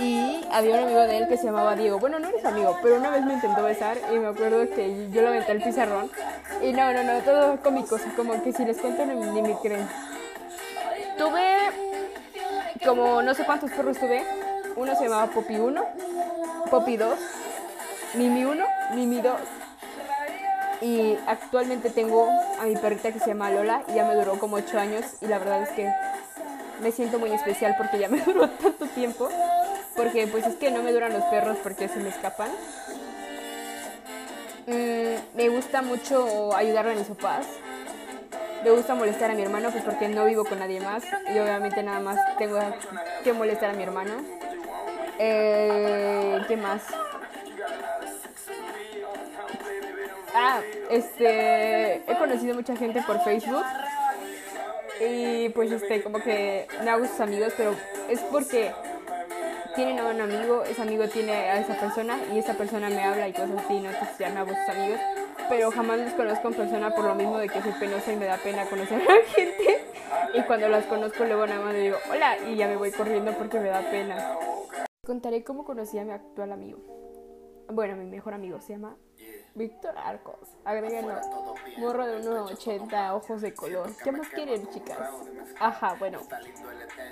y 0.00 0.44
había 0.52 0.74
un 0.74 0.84
amigo 0.84 1.00
de 1.00 1.18
él 1.18 1.28
que 1.28 1.36
se 1.36 1.44
llamaba 1.44 1.74
Diego. 1.74 1.98
Bueno, 1.98 2.18
no 2.18 2.28
eres 2.28 2.44
amigo, 2.44 2.76
pero 2.82 2.96
una 2.96 3.10
vez 3.10 3.24
me 3.24 3.34
intentó 3.34 3.62
besar 3.62 3.98
y 4.12 4.18
me 4.18 4.28
acuerdo 4.28 4.68
que 4.68 5.10
yo 5.10 5.22
lo 5.22 5.28
aventé 5.28 5.52
al 5.52 5.62
pizarrón. 5.62 6.10
Y 6.62 6.72
no, 6.72 6.92
no, 6.92 7.02
no, 7.02 7.20
todo 7.20 7.56
cómico, 7.62 7.98
como 8.14 8.42
que 8.42 8.52
si 8.52 8.64
les 8.64 8.78
cuento 8.78 9.04
ni, 9.06 9.42
me 9.42 9.56
creen. 9.62 9.88
Tuve, 11.18 11.56
como 12.84 13.22
no 13.22 13.34
sé 13.34 13.44
cuántos 13.44 13.70
perros 13.70 13.98
tuve, 13.98 14.22
uno 14.76 14.94
se 14.94 15.04
llamaba 15.04 15.26
Poppy 15.32 15.56
1, 15.56 15.82
Poppy 16.70 16.96
2, 16.96 17.18
Mimi 18.14 18.44
1, 18.44 18.64
Mimi 18.94 19.20
2. 19.20 19.34
Y 20.82 21.16
actualmente 21.26 21.88
tengo 21.90 22.28
a 22.60 22.64
mi 22.64 22.76
perrita 22.76 23.10
que 23.10 23.18
se 23.18 23.28
llama 23.28 23.50
Lola 23.50 23.82
y 23.88 23.94
ya 23.94 24.04
me 24.04 24.14
duró 24.14 24.38
como 24.38 24.56
8 24.56 24.78
años 24.78 25.04
y 25.22 25.26
la 25.26 25.38
verdad 25.38 25.62
es 25.62 25.70
que 25.70 25.90
me 26.82 26.92
siento 26.92 27.18
muy 27.18 27.32
especial 27.32 27.74
porque 27.78 27.98
ya 27.98 28.08
me 28.08 28.20
duró 28.24 28.48
tanto 28.50 28.86
tiempo. 28.86 29.28
Porque 29.96 30.26
pues 30.26 30.46
es 30.46 30.56
que 30.56 30.70
no 30.70 30.82
me 30.82 30.92
duran 30.92 31.12
los 31.14 31.24
perros 31.24 31.56
porque 31.62 31.88
se 31.88 31.98
me 31.98 32.10
escapan. 32.10 32.50
Mm, 34.66 35.36
me 35.36 35.48
gusta 35.48 35.80
mucho 35.80 36.54
ayudarle 36.54 36.92
a 36.92 36.96
mis 36.96 37.06
papás. 37.06 37.46
Me 38.62 38.70
gusta 38.70 38.94
molestar 38.94 39.30
a 39.30 39.34
mi 39.34 39.42
hermano 39.42 39.70
pues 39.70 39.84
porque 39.84 40.08
no 40.08 40.26
vivo 40.26 40.44
con 40.44 40.58
nadie 40.58 40.80
más 40.80 41.02
y 41.32 41.38
obviamente 41.38 41.82
nada 41.82 42.00
más 42.00 42.18
tengo 42.36 42.58
que 43.24 43.32
molestar 43.32 43.70
a 43.70 43.72
mi 43.72 43.82
hermano. 43.82 44.12
Eh, 45.18 46.40
¿Qué 46.46 46.56
más? 46.56 46.82
Ah, 50.34 50.60
este, 50.90 51.94
he 51.94 52.18
conocido 52.18 52.54
mucha 52.54 52.76
gente 52.76 53.02
por 53.06 53.22
Facebook 53.24 53.64
y 55.00 55.48
pues 55.50 55.72
este, 55.72 56.02
como 56.02 56.20
que 56.20 56.66
me 56.84 56.90
hago 56.90 57.06
sus 57.06 57.20
amigos, 57.20 57.54
pero 57.56 57.74
es 58.08 58.20
porque 58.20 58.70
tienen 59.74 59.98
a 59.98 60.06
un 60.06 60.20
amigo, 60.20 60.62
ese 60.64 60.82
amigo 60.82 61.08
tiene 61.08 61.32
a 61.32 61.60
esa 61.60 61.74
persona 61.74 62.18
y 62.32 62.38
esa 62.38 62.54
persona 62.54 62.88
me 62.90 63.02
habla 63.02 63.28
y 63.28 63.32
cosas 63.32 63.64
así, 63.64 63.80
¿no? 63.80 63.90
Entonces 63.90 64.18
ya 64.18 64.28
me 64.28 64.40
hago 64.40 64.50
sus 64.50 64.74
amigos, 64.74 65.00
pero 65.48 65.70
jamás 65.70 65.98
los 66.00 66.12
conozco 66.12 66.48
en 66.48 66.54
persona 66.54 66.90
por 66.94 67.04
lo 67.04 67.14
mismo 67.14 67.38
de 67.38 67.48
que 67.48 67.62
soy 67.62 67.72
penosa 67.72 68.12
y 68.12 68.16
me 68.16 68.26
da 68.26 68.36
pena 68.36 68.66
conocer 68.66 69.00
a 69.00 69.04
la 69.04 69.22
gente 69.34 69.84
y 70.34 70.42
cuando 70.42 70.68
las 70.68 70.84
conozco 70.84 71.24
luego 71.24 71.46
nada 71.46 71.60
más 71.60 71.72
le 71.72 71.80
digo 71.80 71.96
hola 72.10 72.36
y 72.46 72.56
ya 72.56 72.68
me 72.68 72.76
voy 72.76 72.90
corriendo 72.90 73.32
porque 73.32 73.58
me 73.58 73.68
da 73.68 73.80
pena. 73.80 74.36
Contaré 75.06 75.44
cómo 75.44 75.64
conocí 75.64 75.96
a 76.00 76.04
mi 76.04 76.10
actual 76.10 76.50
amigo. 76.50 76.80
Bueno, 77.68 77.94
mi 77.94 78.06
mejor 78.06 78.34
amigo 78.34 78.60
se 78.60 78.72
llama 78.72 78.96
Víctor 79.54 79.96
Arcos. 79.96 80.56
Agréguenlo. 80.64 81.14
Morro 81.78 82.08
de 82.08 82.20
1,80, 82.24 83.14
ojos 83.14 83.40
de 83.40 83.54
color. 83.54 83.88
¿Qué 84.02 84.10
más 84.10 84.28
quieren, 84.30 84.68
chicas? 84.68 84.98
Ajá, 85.60 85.94
bueno. 86.00 86.18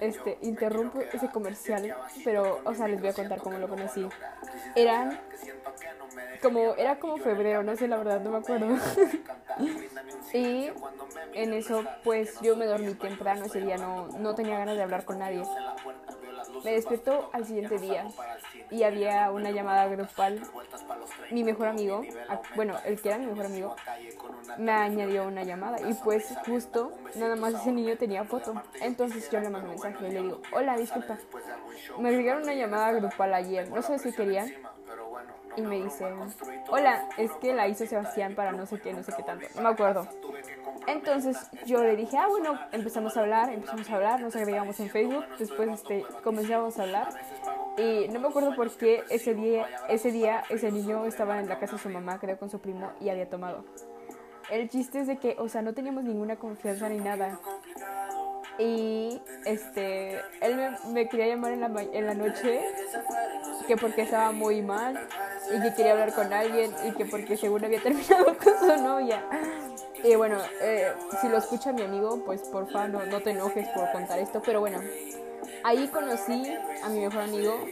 Este, 0.00 0.38
interrumpo 0.42 1.02
ese 1.12 1.28
comercial, 1.28 1.94
pero, 2.24 2.62
o 2.64 2.74
sea, 2.74 2.88
les 2.88 3.00
voy 3.00 3.10
a 3.10 3.14
contar 3.14 3.40
cómo 3.40 3.58
lo 3.58 3.68
conocí. 3.68 4.08
Eran 4.74 5.20
como, 6.42 6.74
era 6.74 6.98
como 6.98 7.18
febrero, 7.18 7.62
no 7.62 7.76
sé, 7.76 7.86
la 7.86 7.96
verdad, 7.98 8.20
no 8.20 8.30
me 8.32 8.38
acuerdo. 8.38 8.76
y 10.32 10.68
en 11.32 11.52
eso, 11.52 11.84
pues, 12.02 12.40
yo 12.40 12.56
me 12.56 12.66
dormí 12.66 12.94
temprano 12.94 13.44
ese 13.44 13.60
día, 13.60 13.76
no, 13.76 14.08
no 14.18 14.34
tenía 14.34 14.58
ganas 14.58 14.76
de 14.76 14.82
hablar 14.82 15.04
con 15.04 15.20
nadie. 15.20 15.44
Me 16.64 16.72
despertó 16.72 17.28
al 17.32 17.44
siguiente 17.44 17.78
día 17.78 18.06
y 18.70 18.82
había 18.84 19.30
una 19.30 19.50
llamada 19.50 19.86
grupal. 19.86 20.40
Mi 21.30 21.44
mejor 21.44 21.68
amigo, 21.68 22.02
bueno, 22.56 22.74
el 22.84 23.00
que 23.00 23.08
era 23.10 23.18
mi 23.18 23.26
mejor 23.26 23.46
amigo, 23.46 23.76
me 24.58 24.72
añadió 24.72 25.26
una 25.26 25.44
llamada 25.44 25.78
y 25.88 25.94
pues 25.94 26.34
justo 26.46 26.92
nada 27.16 27.36
más 27.36 27.54
ese 27.54 27.72
niño 27.72 27.96
tenía 27.98 28.24
foto. 28.24 28.54
Entonces 28.80 29.30
yo 29.30 29.40
le 29.40 29.50
mando 29.50 29.68
un 29.68 29.74
mensaje 29.74 30.08
y 30.08 30.12
le 30.12 30.22
digo, 30.22 30.40
hola, 30.52 30.76
disculpa, 30.76 31.18
me 31.98 32.12
llegaron 32.12 32.42
una 32.42 32.54
llamada 32.54 32.92
grupal 32.92 33.34
ayer, 33.34 33.68
no 33.68 33.82
sé 33.82 33.98
si 33.98 34.12
querían. 34.12 34.52
Y 35.56 35.62
me 35.62 35.80
dice, 35.84 36.06
hola, 36.68 37.08
es 37.16 37.30
que 37.34 37.54
la 37.54 37.68
hizo 37.68 37.86
Sebastián 37.86 38.34
para 38.34 38.52
no 38.52 38.66
sé 38.66 38.80
qué, 38.80 38.92
no 38.92 39.04
sé 39.04 39.12
qué 39.16 39.22
tanto, 39.22 39.46
no 39.54 39.62
me 39.62 39.68
acuerdo. 39.68 40.08
Entonces 40.86 41.36
yo 41.66 41.82
le 41.82 41.96
dije, 41.96 42.16
ah, 42.18 42.26
bueno, 42.28 42.58
empezamos 42.72 43.16
a 43.16 43.20
hablar, 43.20 43.50
empezamos 43.50 43.88
a 43.90 43.94
hablar, 43.94 44.20
nos 44.20 44.36
agregamos 44.36 44.78
en 44.80 44.90
Facebook, 44.90 45.24
después 45.38 45.68
este, 45.70 46.04
comenzamos 46.22 46.78
a 46.78 46.82
hablar 46.82 47.08
y 47.76 48.08
no 48.08 48.20
me 48.20 48.28
acuerdo 48.28 48.54
por 48.54 48.70
qué 48.70 49.02
ese 49.10 49.34
día, 49.34 49.66
ese 49.88 50.12
día 50.12 50.44
ese 50.48 50.70
niño 50.70 51.06
estaba 51.06 51.40
en 51.40 51.48
la 51.48 51.58
casa 51.58 51.72
de 51.72 51.82
su 51.82 51.88
mamá, 51.88 52.18
creo 52.20 52.38
con 52.38 52.48
su 52.48 52.60
primo, 52.60 52.92
y 53.00 53.08
había 53.08 53.28
tomado. 53.28 53.64
El 54.50 54.68
chiste 54.68 55.00
es 55.00 55.06
de 55.06 55.16
que, 55.16 55.36
o 55.38 55.48
sea, 55.48 55.62
no 55.62 55.74
teníamos 55.74 56.04
ninguna 56.04 56.36
confianza 56.36 56.88
ni 56.88 56.98
nada. 56.98 57.40
Y 58.58 59.20
este, 59.46 60.20
él 60.40 60.76
me, 60.92 61.08
quería 61.08 61.26
llamar 61.26 61.52
en 61.52 61.60
la, 61.60 61.82
en 61.92 62.06
la 62.06 62.14
noche, 62.14 62.60
que 63.66 63.76
porque 63.76 64.02
estaba 64.02 64.30
muy 64.30 64.62
mal, 64.62 65.08
y 65.52 65.60
que 65.60 65.74
quería 65.74 65.92
hablar 65.92 66.14
con 66.14 66.32
alguien, 66.32 66.72
y 66.86 66.92
que 66.92 67.06
porque 67.06 67.36
según 67.36 67.64
había 67.64 67.80
terminado 67.82 68.36
con 68.38 68.58
su 68.60 68.82
novia. 68.82 69.24
Y 70.04 70.14
bueno, 70.14 70.38
eh, 70.60 70.92
si 71.20 71.28
lo 71.28 71.38
escucha 71.38 71.72
mi 71.72 71.82
amigo, 71.82 72.22
pues 72.24 72.42
porfa, 72.42 72.86
no, 72.88 73.04
no 73.06 73.20
te 73.22 73.30
enojes 73.30 73.66
por 73.68 73.90
contar 73.90 74.18
esto, 74.18 74.42
pero 74.44 74.60
bueno, 74.60 74.80
Ahí 75.64 75.88
conocí 75.88 76.54
a 76.82 76.88
mi 76.90 77.00
mejor 77.00 77.22
amigo. 77.22 77.66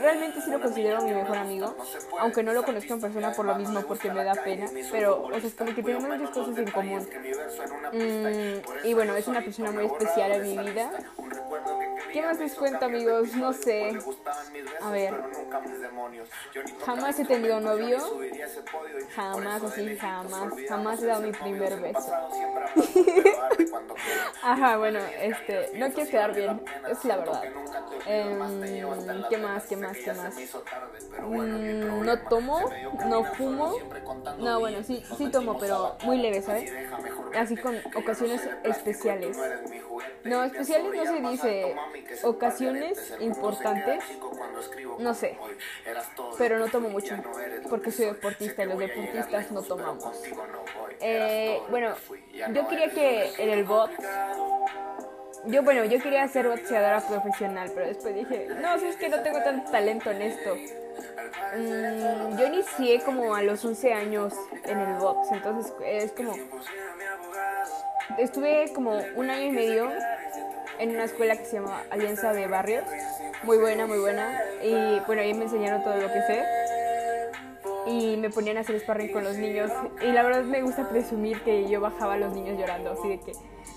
Realmente 0.00 0.40
sí 0.40 0.50
lo 0.50 0.60
considero 0.60 1.02
mi 1.02 1.12
mejor 1.12 1.36
amigo, 1.36 1.74
aunque 2.18 2.42
no 2.42 2.52
lo 2.52 2.64
conozco 2.64 2.94
en 2.94 3.00
persona 3.00 3.32
por 3.32 3.44
lo 3.44 3.54
mismo, 3.54 3.82
porque 3.82 4.10
me 4.10 4.24
da 4.24 4.34
pena, 4.34 4.66
pero 4.90 5.24
o 5.24 5.30
sea, 5.30 5.48
es 5.48 5.54
como 5.54 5.74
que 5.74 5.82
tenemos 5.82 6.08
muchas 6.08 6.30
cosas 6.30 6.58
en 6.58 6.70
común. 6.70 7.06
Mm, 7.92 8.86
y 8.86 8.94
bueno, 8.94 9.14
es 9.16 9.28
una 9.28 9.42
persona 9.42 9.70
muy 9.70 9.84
especial 9.84 10.32
en 10.32 10.42
mi 10.42 10.58
vida. 10.70 10.90
¿Qué 12.12 12.22
más 12.22 12.38
les 12.38 12.54
cuento, 12.54 12.84
amigos? 12.84 13.34
No 13.34 13.52
sé. 13.52 13.98
A 14.82 14.90
ver. 14.90 15.14
Jamás 16.84 17.18
he 17.18 17.24
tenido 17.24 17.60
novio. 17.60 17.98
Jamás, 19.14 19.62
así, 19.62 19.96
jamás. 19.96 20.52
Jamás 20.68 21.02
he 21.02 21.06
dado 21.06 21.22
mi 21.22 21.32
primer 21.32 21.80
beso. 21.80 22.12
Ajá, 24.42 24.76
bueno, 24.76 24.98
este. 25.20 25.70
No 25.78 25.90
quiero 25.90 26.10
quedar 26.10 26.34
bien. 26.34 26.62
Es 26.88 27.04
la 27.04 27.16
verdad. 27.18 27.42
Em, 28.06 29.28
¿Qué 29.28 29.38
más? 29.38 29.66
¿Qué 29.66 29.76
más? 29.76 29.96
¿Qué 29.98 30.12
más? 30.12 30.34
Mm, 31.22 32.04
no 32.04 32.18
tomo. 32.28 32.70
No 33.06 33.24
fumo. 33.34 33.74
No, 34.38 34.60
bueno, 34.60 34.82
sí, 34.82 35.02
sí 35.16 35.30
tomo, 35.30 35.58
pero 35.58 35.96
muy 36.04 36.18
leve, 36.18 36.42
¿sabes? 36.42 36.72
Así 37.36 37.56
con 37.56 37.76
ocasiones 37.94 38.48
especiales. 38.64 39.36
No, 40.24 40.44
especiales 40.44 40.94
no 40.94 41.06
se 41.06 41.20
dice 41.30 41.76
ocasiones 42.22 43.14
importantes. 43.20 44.04
No 44.98 45.14
sé, 45.14 45.38
pero 46.38 46.58
no 46.58 46.68
tomo 46.68 46.88
mucho 46.88 47.16
porque 47.68 47.90
soy 47.90 48.06
deportista 48.06 48.64
y 48.64 48.66
los 48.66 48.78
deportistas 48.78 49.50
no 49.50 49.62
tomamos. 49.62 50.22
Eh, 51.00 51.60
bueno, 51.70 51.94
yo 52.52 52.68
quería 52.68 52.90
que 52.90 53.32
en 53.38 53.50
el 53.50 53.64
bot 53.64 53.90
yo 55.46 55.62
bueno, 55.62 55.84
yo 55.84 55.98
quería 56.00 56.28
ser 56.28 56.48
boxeadora 56.48 57.00
profesional, 57.00 57.70
pero 57.74 57.86
después 57.86 58.14
dije, 58.14 58.48
no, 58.60 58.74
es 58.74 58.96
que 58.96 59.08
no 59.08 59.22
tengo 59.22 59.42
tanto 59.42 59.70
talento 59.70 60.10
en 60.10 60.22
esto. 60.22 60.54
Mm, 61.56 62.38
yo 62.38 62.46
inicié 62.46 63.00
como 63.00 63.34
a 63.34 63.42
los 63.42 63.64
11 63.64 63.92
años 63.92 64.34
en 64.64 64.78
el 64.78 64.94
box, 64.96 65.32
entonces 65.32 65.72
es 65.84 66.12
como 66.12 66.34
estuve 68.18 68.72
como 68.74 68.98
un 69.14 69.30
año 69.30 69.46
y 69.46 69.50
medio 69.50 69.90
en 70.80 70.90
una 70.90 71.04
escuela 71.04 71.36
que 71.36 71.44
se 71.44 71.56
llama 71.56 71.82
Alianza 71.90 72.32
de 72.32 72.46
Barrios. 72.46 72.84
Muy 73.42 73.58
buena, 73.58 73.86
muy 73.86 73.98
buena. 73.98 74.40
Y 74.62 75.00
bueno, 75.06 75.22
ahí 75.22 75.34
me 75.34 75.44
enseñaron 75.44 75.84
todo 75.84 75.96
lo 75.96 76.08
que 76.08 76.22
sé. 76.22 76.44
Y 77.86 78.16
me 78.16 78.30
ponían 78.30 78.56
a 78.56 78.60
hacer 78.60 78.80
sparring 78.80 79.12
con 79.12 79.24
los 79.24 79.36
niños. 79.36 79.70
Y 80.02 80.12
la 80.12 80.22
verdad 80.22 80.42
me 80.42 80.62
gusta 80.62 80.88
presumir 80.88 81.42
que 81.42 81.68
yo 81.68 81.80
bajaba 81.80 82.14
a 82.14 82.16
los 82.16 82.34
niños 82.34 82.58
llorando. 82.58 82.92
Así 82.92 83.08
de 83.08 83.20
que 83.20 83.32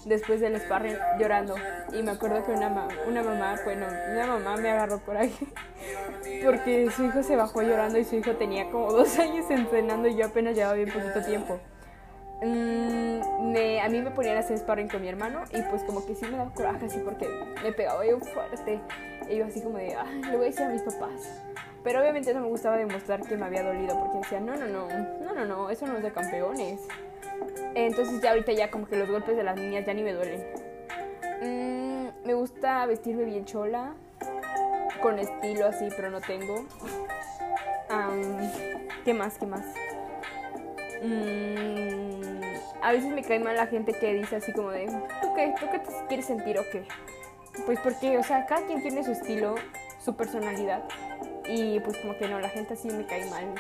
después 0.06 0.40
del 0.40 0.60
sparring 0.60 0.98
llorando. 1.20 1.56
Y 1.92 2.04
me 2.04 2.12
acuerdo 2.12 2.46
que 2.46 2.52
una, 2.52 2.88
una 3.06 3.22
mamá, 3.22 3.60
bueno, 3.66 3.86
una 4.12 4.28
mamá 4.28 4.58
me 4.58 4.70
agarró 4.70 5.00
por 5.00 5.18
ahí. 5.18 5.36
Porque 6.44 6.90
su 6.92 7.04
hijo 7.04 7.22
se 7.22 7.36
bajó 7.36 7.62
llorando 7.62 8.00
y 8.00 8.06
su 8.06 8.16
hijo 8.16 8.32
tenía 8.32 8.70
como 8.70 8.92
dos 8.92 9.20
años 9.20 9.46
entrenando 9.50 10.08
y 10.08 10.16
yo 10.16 10.26
apenas 10.26 10.56
llevaba 10.56 10.76
bien 10.76 10.92
poquito 10.92 11.22
tiempo. 11.26 11.60
Mm, 12.44 13.52
me, 13.52 13.82
a 13.82 13.88
mí 13.88 14.02
me 14.02 14.12
ponían 14.12 14.36
a 14.36 14.40
hacer 14.42 14.58
sparring 14.58 14.90
con 14.90 15.02
mi 15.02 15.08
hermano 15.08 15.44
y 15.52 15.62
pues 15.62 15.84
como 15.84 16.06
que 16.06 16.14
sí 16.14 16.26
me 16.26 16.38
daba 16.38 16.54
coraje 16.54 16.88
así 16.88 17.00
porque 17.00 17.30
me 17.64 17.72
pegaba 17.72 18.02
bien 18.02 18.20
fuerte. 18.22 18.82
Y 19.30 19.38
yo 19.38 19.46
así 19.46 19.62
como 19.62 19.78
de, 19.78 19.96
ah, 19.96 20.06
le 20.30 20.36
voy 20.36 20.48
a 20.48 20.50
decir 20.50 20.64
a 20.64 20.70
mis 20.70 20.82
papás. 20.82 21.44
Pero 21.84 22.02
obviamente 22.02 22.34
no 22.34 22.42
me 22.42 22.48
gustaba 22.48 22.78
demostrar 22.78 23.22
que 23.22 23.38
me 23.38 23.46
había 23.46 23.64
dolido 23.64 23.98
porque 24.00 24.18
decía, 24.20 24.40
no, 24.40 24.56
no, 24.56 24.68
no, 24.68 24.88
no, 24.88 25.34
no, 25.34 25.46
no, 25.46 25.70
eso 25.70 25.86
no 25.88 25.98
es 25.98 26.04
de 26.04 26.12
campeones. 26.12 26.82
Entonces 27.76 28.22
ya 28.22 28.32
ahorita 28.32 28.52
ya 28.52 28.70
como 28.70 28.88
que 28.88 28.98
los 28.98 29.10
golpes 29.10 29.36
de 29.38 29.44
las 29.44 29.58
niñas 29.58 29.86
ya 29.86 29.94
ni 29.94 30.04
me 30.04 30.14
duelen. 30.14 30.44
Mm, 31.42 32.26
me 32.26 32.34
gusta 32.34 32.86
vestirme 32.86 33.26
bien 33.26 33.46
chola, 33.46 33.94
con 35.02 35.20
estilo 35.20 35.68
así, 35.68 35.88
pero 35.96 36.10
no 36.10 36.22
tengo. 36.22 36.66
¿Qué 39.06 39.14
más? 39.14 39.38
¿Qué 39.38 39.46
más? 39.46 39.66
Mm, 41.04 42.03
a 42.84 42.92
veces 42.92 43.12
me 43.14 43.24
cae 43.24 43.40
mal 43.40 43.56
la 43.56 43.68
gente 43.68 43.94
que 43.94 44.14
dice 44.14 44.36
así 44.36 44.52
como 44.52 44.70
de, 44.70 44.88
¿tú 45.22 45.34
qué? 45.34 45.56
¿Tú 45.58 45.68
qué 45.72 45.80
te 45.80 45.92
quieres 46.10 46.26
sentir 46.26 46.60
o 46.60 46.64
qué? 46.70 46.86
Pues 47.66 47.80
porque, 47.80 48.18
o 48.18 48.24
sea, 48.24 48.46
cada 48.46 48.66
quien 48.68 48.82
tiene 48.82 49.04
su 49.06 49.12
estilo, 49.12 49.56
su 50.00 50.16
personalidad. 50.18 50.84
Y 51.48 51.80
pues 51.80 51.98
como 52.00 52.18
que 52.18 52.28
no, 52.28 52.42
la 52.42 52.50
gente 52.50 52.74
así 52.74 52.90
me 52.90 53.06
cae 53.06 53.30
mal. 53.30 53.56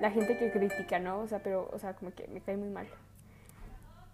La 0.00 0.10
gente 0.10 0.36
que 0.36 0.50
critica, 0.50 0.98
¿no? 0.98 1.20
O 1.20 1.26
sea, 1.26 1.38
pero, 1.38 1.70
o 1.72 1.78
sea, 1.78 1.94
como 1.94 2.12
que 2.12 2.28
me 2.28 2.42
cae 2.42 2.58
muy 2.58 2.68
mal. 2.68 2.86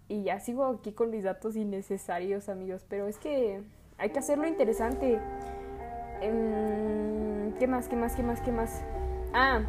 Y 0.06 0.22
ya 0.22 0.38
sigo 0.38 0.64
aquí 0.66 0.92
con 0.92 1.10
mis 1.10 1.24
datos 1.24 1.56
innecesarios, 1.56 2.48
amigos. 2.48 2.86
Pero 2.88 3.08
es 3.08 3.18
que 3.18 3.62
hay 3.98 4.10
que 4.10 4.18
hacerlo 4.20 4.46
interesante. 4.46 5.18
Em, 6.20 7.52
¿Qué 7.58 7.66
más? 7.66 7.88
¿Qué 7.88 7.96
más? 7.96 8.14
¿Qué 8.14 8.22
más? 8.22 8.40
¿Qué 8.42 8.52
más? 8.52 8.84
Ah, 9.32 9.62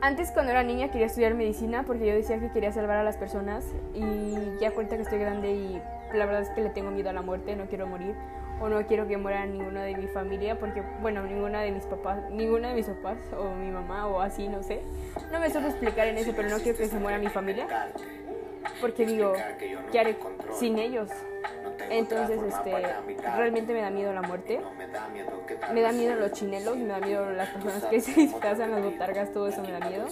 antes 0.00 0.30
cuando 0.30 0.52
era 0.52 0.62
niña 0.62 0.90
quería 0.90 1.06
estudiar 1.06 1.34
medicina 1.34 1.84
porque 1.84 2.06
yo 2.06 2.14
decía 2.14 2.38
que 2.38 2.50
quería 2.50 2.72
salvar 2.72 2.98
a 2.98 3.04
las 3.04 3.16
personas 3.16 3.64
y 3.94 4.34
ya 4.60 4.70
cuenta 4.70 4.96
que 4.96 5.02
estoy 5.02 5.18
grande 5.18 5.52
y 5.52 5.82
la 6.14 6.26
verdad 6.26 6.42
es 6.42 6.50
que 6.50 6.62
le 6.62 6.70
tengo 6.70 6.90
miedo 6.90 7.10
a 7.10 7.12
la 7.12 7.22
muerte, 7.22 7.56
no 7.56 7.66
quiero 7.66 7.86
morir 7.86 8.14
o 8.60 8.68
no 8.68 8.84
quiero 8.86 9.06
que 9.06 9.16
muera 9.16 9.46
ninguno 9.46 9.80
de 9.80 9.96
mi 9.96 10.06
familia 10.08 10.58
porque 10.58 10.82
bueno, 11.00 11.22
ninguna 11.22 11.62
de 11.62 11.72
mis 11.72 11.84
papás, 11.84 12.30
ninguna 12.30 12.68
de 12.70 12.74
mis 12.74 12.86
papás 12.86 13.18
o 13.36 13.54
mi 13.54 13.70
mamá 13.70 14.06
o 14.06 14.20
así, 14.20 14.48
no 14.48 14.62
sé. 14.62 14.82
No 15.30 15.40
me 15.40 15.50
suelo 15.50 15.68
explicar 15.68 16.08
en 16.08 16.18
eso, 16.18 16.32
pero 16.34 16.48
no 16.48 16.58
quiero 16.58 16.78
que 16.78 16.86
se 16.86 16.98
muera 16.98 17.18
mi 17.18 17.28
familia 17.28 17.66
porque 18.80 19.06
digo, 19.06 19.32
¿qué 19.92 20.00
haré 20.00 20.16
sin 20.58 20.78
ellos? 20.78 21.08
Entonces, 21.90 22.40
este, 22.42 22.86
realmente 23.36 23.72
me 23.72 23.80
da 23.80 23.90
miedo 23.90 24.12
la 24.12 24.22
muerte. 24.22 24.60
Me 25.72 25.80
da 25.80 25.92
miedo 25.92 26.14
los 26.14 26.32
chinelos, 26.32 26.76
me 26.76 26.86
da 26.86 26.98
miedo 26.98 27.30
las 27.30 27.48
personas 27.50 27.84
que 27.84 28.00
se 28.00 28.12
disfrazan, 28.12 28.70
las 28.70 28.82
botargas, 28.82 29.32
todo 29.32 29.48
eso 29.48 29.62
me 29.62 29.72
da 29.72 29.80
miedo. 29.80 30.06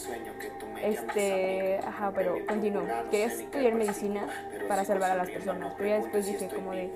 Este, 0.83 1.79
ajá, 1.85 2.13
pero 2.15 2.37
continúo. 2.47 2.85
Quería 3.11 3.27
estudiar 3.27 3.75
medicina 3.75 4.27
para 4.69 4.85
salvar 4.85 5.13
a 5.13 5.15
las 5.17 5.31
personas, 5.31 5.75
pero 5.77 5.89
ya 5.89 5.97
después 5.97 6.27
dije 6.27 6.49
como 6.55 6.73
de, 6.73 6.91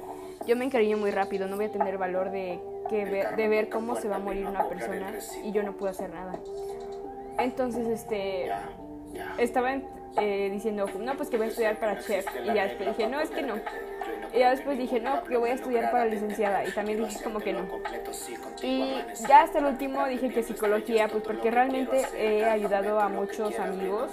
yo 0.47 0.57
me 0.57 0.65
encariño 0.65 0.97
muy 0.97 1.11
rápido, 1.11 1.47
no 1.47 1.57
voy 1.57 1.67
a 1.67 1.73
tener 1.73 1.99
valor 1.99 2.31
de, 2.31 2.61
que 2.89 3.05
ver, 3.05 3.37
de 3.37 3.49
ver 3.49 3.69
cómo 3.69 3.97
se 3.97 4.09
va 4.09 4.17
a 4.17 4.21
morir 4.21 4.47
una 4.47 4.69
persona 4.69 5.13
y 5.45 5.53
yo 5.53 5.63
no 5.63 5.77
puedo 5.77 5.91
hacer 5.91 6.11
nada. 6.11 6.39
Entonces, 7.39 7.87
este, 7.87 8.51
estaba 9.39 9.75
eh, 10.21 10.51
diciendo, 10.53 10.87
no, 10.99 11.17
pues 11.17 11.31
que 11.31 11.37
voy 11.37 11.47
a 11.47 11.51
estudiar 11.51 11.79
para 11.79 12.01
chef. 12.01 12.27
Y 12.43 12.55
ya 12.55 12.67
dije, 12.67 13.07
no, 13.09 13.21
es 13.21 13.31
que 13.31 13.43
no. 13.43 13.55
Y 14.35 14.39
ya 14.39 14.51
después 14.51 14.79
dije, 14.79 15.01
no, 15.01 15.25
que 15.25 15.37
voy 15.37 15.51
a 15.51 15.55
estudiar 15.55 15.91
para 15.91 16.07
licenciada. 16.07 16.65
Y 16.65 16.73
también 16.73 17.05
dije 17.05 17.23
como 17.23 17.41
que 17.41 17.53
no. 17.53 17.67
Y 18.63 18.95
ya 19.29 19.43
hasta 19.43 19.59
el 19.59 19.67
último 19.67 20.07
dije 20.07 20.31
que 20.31 20.43
psicología, 20.43 21.09
pues 21.09 21.23
porque 21.23 21.51
realmente 21.51 22.03
he 22.17 22.45
ayudado 22.45 23.01
a 23.01 23.09
muchos 23.09 23.59
amigos 23.59 24.11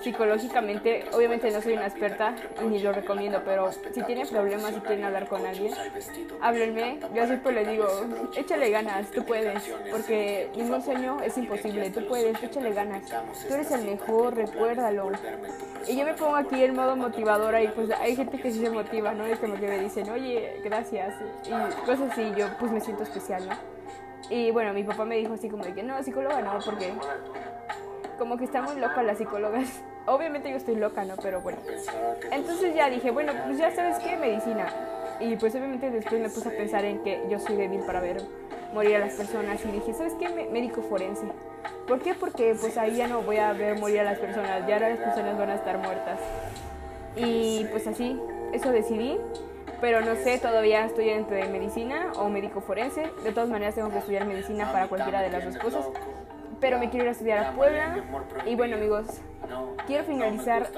psicológicamente. 0.00 1.04
Obviamente 1.12 1.50
no 1.50 1.60
soy 1.60 1.74
una 1.74 1.86
experta 1.86 2.34
y 2.62 2.64
ni 2.64 2.78
lo 2.80 2.92
recomiendo, 2.92 3.42
pero 3.44 3.70
si 3.72 4.02
tienen 4.02 4.26
problemas 4.28 4.72
y 4.76 4.80
quieren 4.80 5.04
hablar 5.04 5.26
con 5.28 5.44
alguien, 5.44 5.72
háblenme. 6.40 7.00
Yo 7.14 7.26
siempre 7.26 7.52
les 7.52 7.68
digo, 7.68 7.86
échale 8.36 8.70
ganas, 8.70 9.10
tú 9.10 9.24
puedes. 9.24 9.62
Porque 9.90 10.50
ningún 10.56 10.82
sueño 10.82 11.18
es 11.22 11.36
imposible, 11.36 11.90
tú 11.90 12.06
puedes, 12.06 12.42
échale 12.42 12.72
ganas. 12.72 13.02
Tú 13.48 13.54
eres 13.54 13.70
el 13.70 13.84
mejor, 13.84 14.34
recuérdalo. 14.36 15.10
Y 15.88 15.96
yo 15.96 16.04
me 16.04 16.14
pongo 16.14 16.36
aquí 16.36 16.62
en 16.62 16.74
modo 16.74 16.96
motivadora 16.96 17.62
y 17.62 17.68
pues 17.68 17.90
hay 17.90 18.16
gente 18.16 18.38
que 18.38 18.50
sí 18.50 18.60
se 18.60 18.70
motiva, 18.70 19.12
¿no? 19.16 19.24
Es 19.24 19.38
como 19.38 19.54
que 19.54 19.66
me 19.66 19.78
dicen, 19.80 20.08
oye, 20.10 20.60
gracias. 20.64 21.14
Y 21.44 21.86
cosas 21.86 22.12
así, 22.12 22.32
yo 22.36 22.46
pues 22.58 22.72
me 22.72 22.80
siento 22.80 23.02
especial, 23.02 23.48
¿no? 23.48 23.54
Y 24.28 24.50
bueno, 24.50 24.72
mi 24.72 24.82
papá 24.82 25.04
me 25.04 25.16
dijo 25.16 25.34
así 25.34 25.48
como 25.48 25.64
de 25.64 25.72
que 25.74 25.82
no, 25.82 26.02
psicóloga 26.02 26.40
no, 26.40 26.58
porque 26.64 26.92
como 28.18 28.36
que 28.36 28.44
está 28.44 28.62
muy 28.62 28.76
loca 28.76 29.02
las 29.02 29.18
psicólogas. 29.18 29.82
Obviamente 30.06 30.50
yo 30.50 30.56
estoy 30.56 30.76
loca, 30.76 31.04
¿no? 31.04 31.16
Pero 31.16 31.40
bueno. 31.40 31.58
Entonces 32.30 32.74
ya 32.74 32.88
dije, 32.88 33.10
bueno, 33.10 33.32
pues 33.44 33.58
ya 33.58 33.74
sabes 33.74 33.98
qué, 33.98 34.16
medicina. 34.16 34.66
Y 35.18 35.36
pues 35.36 35.54
obviamente 35.54 35.90
después 35.90 36.20
me 36.20 36.28
puse 36.28 36.48
a 36.48 36.52
pensar 36.52 36.84
en 36.84 37.02
que 37.02 37.22
yo 37.28 37.38
soy 37.38 37.56
débil 37.56 37.80
para 37.80 38.00
ver 38.00 38.22
morir 38.72 38.96
a 38.96 38.98
las 39.00 39.14
personas 39.14 39.64
y 39.64 39.68
dije, 39.68 39.94
¿sabes 39.94 40.14
qué? 40.14 40.28
Médico 40.28 40.82
forense. 40.82 41.26
¿Por 41.88 42.00
qué? 42.00 42.14
Porque 42.14 42.54
pues 42.60 42.76
ahí 42.76 42.96
ya 42.96 43.08
no 43.08 43.22
voy 43.22 43.38
a 43.38 43.52
ver 43.52 43.78
morir 43.78 44.00
a 44.00 44.04
las 44.04 44.18
personas, 44.18 44.66
ya 44.66 44.78
las 44.78 44.98
personas 44.98 45.38
van 45.38 45.50
a 45.50 45.54
estar 45.54 45.78
muertas. 45.78 46.20
Y 47.16 47.64
pues 47.70 47.86
así, 47.86 48.20
eso 48.56 48.70
decidí, 48.72 49.18
pero 49.80 50.00
no 50.00 50.14
sé, 50.16 50.38
todavía 50.38 50.84
estoy 50.84 51.10
entre 51.10 51.46
medicina 51.48 52.12
o 52.16 52.28
médico 52.28 52.60
forense. 52.60 53.10
De 53.22 53.32
todas 53.32 53.48
maneras 53.48 53.74
tengo 53.74 53.90
que 53.90 53.98
estudiar 53.98 54.26
medicina 54.26 54.72
para 54.72 54.88
cualquiera 54.88 55.20
de 55.22 55.30
las 55.30 55.44
dos 55.44 55.58
cosas. 55.58 55.86
Pero 56.60 56.78
me 56.78 56.90
quiero 56.90 57.04
ir 57.04 57.08
a 57.08 57.12
estudiar 57.12 57.44
a 57.46 57.52
Puebla. 57.52 58.04
Y 58.46 58.54
bueno 58.54 58.76
amigos, 58.76 59.20
quiero 59.86 60.04
finalizar 60.04 60.70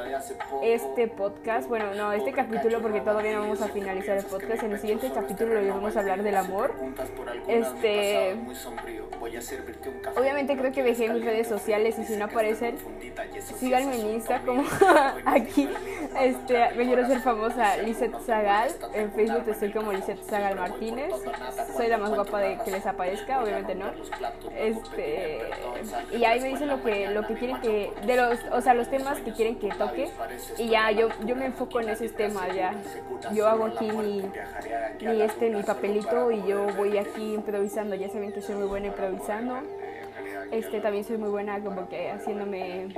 este 0.62 1.08
podcast, 1.08 1.68
bueno, 1.68 1.94
no, 1.94 2.12
este 2.12 2.32
capítulo 2.32 2.80
porque 2.80 3.00
todavía 3.00 3.34
no 3.34 3.40
vamos 3.40 3.62
a 3.62 3.68
finalizar 3.68 4.18
el 4.18 4.24
podcast. 4.24 4.62
En 4.62 4.72
el 4.72 4.80
siguiente 4.80 5.10
capítulo 5.12 5.54
vamos 5.68 5.96
a 5.96 6.00
hablar 6.00 6.22
del 6.22 6.36
amor. 6.36 6.74
Este, 7.46 8.36
obviamente 10.16 10.56
creo 10.56 10.72
que 10.72 10.82
dejé 10.82 11.08
mis 11.08 11.24
redes 11.24 11.46
sociales 11.48 11.98
y 11.98 12.04
si 12.04 12.16
no 12.16 12.26
aparecen, 12.26 12.76
síganme 13.58 14.00
en 14.00 14.06
Insta 14.14 14.40
como 14.42 14.64
aquí. 15.24 15.68
Este, 16.20 16.74
me 16.74 16.84
quiero 16.84 17.06
ser 17.06 17.20
famosa 17.20 17.76
Lizeth 17.78 18.18
Zagal. 18.20 18.70
En 18.94 19.12
Facebook 19.12 19.48
estoy 19.48 19.72
como 19.72 19.92
Lizeth 19.92 20.22
Zagal 20.24 20.56
Martínez. 20.56 21.12
Soy 21.76 21.88
la 21.88 21.98
más 21.98 22.10
guapa 22.10 22.40
de 22.40 22.58
que 22.64 22.70
les 22.70 22.86
aparezca, 22.86 23.42
obviamente 23.42 23.74
no. 23.74 23.92
Este, 24.56 25.40
y 26.12 26.24
ahí 26.24 26.40
me 26.40 26.48
dicen 26.48 26.68
lo 26.68 26.82
que 26.82 27.08
lo 27.08 27.26
que 27.26 27.34
quieren 27.34 27.60
que 27.60 27.92
de 28.06 28.16
los 28.16 28.38
o 28.52 28.60
sea, 28.60 28.74
los 28.74 28.88
temas 28.88 29.20
que 29.20 29.32
quieren 29.32 29.56
que 29.56 29.68
toque 29.68 30.10
y 30.58 30.68
ya 30.68 30.90
yo, 30.90 31.08
yo 31.24 31.36
me 31.36 31.46
enfoco 31.46 31.80
en 31.80 31.88
esos 31.88 32.12
temas, 32.12 32.54
ya. 32.54 32.74
Yo 33.32 33.48
hago 33.48 33.66
aquí 33.66 33.90
mi, 33.90 34.22
mi, 35.00 35.22
este, 35.22 35.50
mi 35.50 35.62
papelito 35.62 36.30
y 36.30 36.46
yo 36.46 36.66
voy 36.76 36.98
aquí 36.98 37.34
improvisando, 37.34 37.94
ya 37.94 38.08
saben 38.08 38.32
que 38.32 38.42
soy 38.42 38.56
muy 38.56 38.66
buena 38.66 38.88
improvisando. 38.88 39.58
Este, 40.50 40.80
también 40.80 41.04
soy 41.04 41.18
muy 41.18 41.28
buena 41.28 41.60
como 41.60 41.88
que 41.88 42.10
haciéndome, 42.10 42.88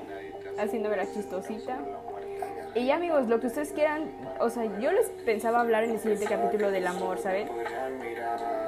haciéndome 0.59 0.97
la 0.97 1.13
chistosita. 1.13 1.79
Y 2.75 2.87
ya 2.87 2.97
amigos, 2.97 3.27
lo 3.27 3.41
que 3.41 3.49
ustedes 3.49 3.73
quieran, 3.73 4.13
o 4.39 4.49
sea, 4.49 4.65
yo 4.79 4.93
les 4.93 5.09
pensaba 5.25 5.61
hablar 5.61 5.83
en 5.83 5.91
el 5.91 5.99
siguiente 5.99 6.27
capítulo 6.27 6.71
del 6.71 6.87
amor, 6.87 7.19
¿saben? 7.19 7.49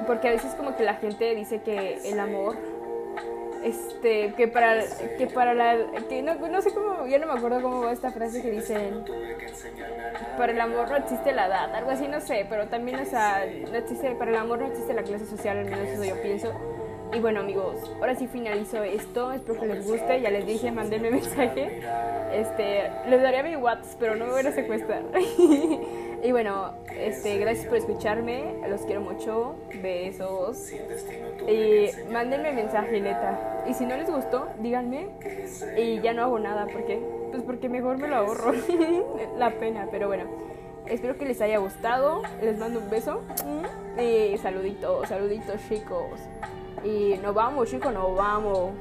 Porque 0.05 0.27
a 0.27 0.31
veces 0.31 0.53
como 0.55 0.75
que 0.75 0.83
la 0.83 0.95
gente 0.95 1.33
dice 1.33 1.61
que 1.61 1.99
el 2.03 2.19
amor 2.19 2.57
este 3.63 4.33
que 4.35 4.47
para 4.47 4.83
que 5.17 5.27
para 5.27 5.53
la 5.53 5.77
que 6.09 6.21
no, 6.21 6.35
no 6.35 6.61
sé 6.61 6.71
cómo 6.71 7.07
ya 7.07 7.19
no 7.19 7.27
me 7.27 7.33
acuerdo 7.33 7.61
cómo 7.61 7.81
va 7.81 7.91
esta 7.91 8.11
frase 8.11 8.41
que 8.41 8.51
dicen 8.51 9.05
para 10.37 10.51
el 10.51 10.61
amor 10.61 10.89
no 10.89 10.97
existe 10.97 11.31
la 11.31 11.47
edad 11.47 11.73
algo 11.73 11.91
así 11.91 12.07
no 12.07 12.19
sé 12.19 12.45
pero 12.49 12.67
también 12.67 12.99
o 12.99 13.05
sea 13.05 13.45
no 13.71 13.77
existe 13.77 14.11
para 14.15 14.31
el 14.31 14.37
amor 14.37 14.59
no 14.59 14.67
existe 14.67 14.93
la 14.93 15.03
clase 15.03 15.25
social 15.25 15.57
al 15.57 15.65
menos 15.65 15.87
eso 15.87 16.03
yo 16.03 16.21
pienso. 16.21 16.51
Y 17.13 17.19
bueno 17.19 17.41
amigos 17.41 17.91
ahora 17.99 18.15
sí 18.15 18.27
finalizo 18.27 18.83
esto 18.83 19.31
espero 19.31 19.59
que 19.59 19.67
les 19.67 19.85
guste 19.85 20.19
ya 20.19 20.31
les 20.31 20.45
dije 20.45 20.71
mándenme 20.71 21.11
mensaje. 21.19 21.81
Este 22.33 22.89
les 23.07 23.21
daría 23.21 23.43
mi 23.43 23.55
WhatsApp 23.55 23.97
pero 23.99 24.15
no 24.15 24.25
me 24.25 24.31
voy 24.31 24.45
a 24.45 24.51
secuestrar 24.51 25.03
y 26.23 26.31
bueno 26.31 26.73
este 26.97 27.37
gracias 27.37 27.67
por 27.67 27.77
escucharme 27.77 28.55
los 28.69 28.81
quiero 28.81 29.01
mucho 29.01 29.55
besos 29.81 30.71
y 31.47 31.89
mándenme 32.11 32.51
mensaje 32.53 33.01
neta 33.01 33.53
y 33.67 33.73
si 33.73 33.85
no 33.85 33.95
les 33.95 34.09
gustó, 34.09 34.47
díganme 34.59 35.07
y 35.77 36.01
ya 36.01 36.13
no 36.13 36.23
hago 36.23 36.39
nada. 36.39 36.65
porque 36.65 37.01
Pues 37.31 37.43
porque 37.43 37.69
mejor 37.69 37.97
me 37.97 38.07
lo 38.07 38.17
ahorro. 38.17 38.53
La 39.37 39.51
pena, 39.51 39.87
pero 39.89 40.07
bueno. 40.07 40.25
Espero 40.85 41.17
que 41.17 41.25
les 41.25 41.39
haya 41.41 41.59
gustado. 41.59 42.23
Les 42.41 42.57
mando 42.57 42.79
un 42.79 42.89
beso. 42.89 43.21
Y 43.97 44.37
saluditos, 44.37 45.07
saluditos 45.07 45.61
chicos. 45.69 46.19
Y 46.83 47.15
nos 47.23 47.33
vamos, 47.33 47.69
chicos, 47.69 47.93
nos 47.93 48.15
vamos. 48.15 48.71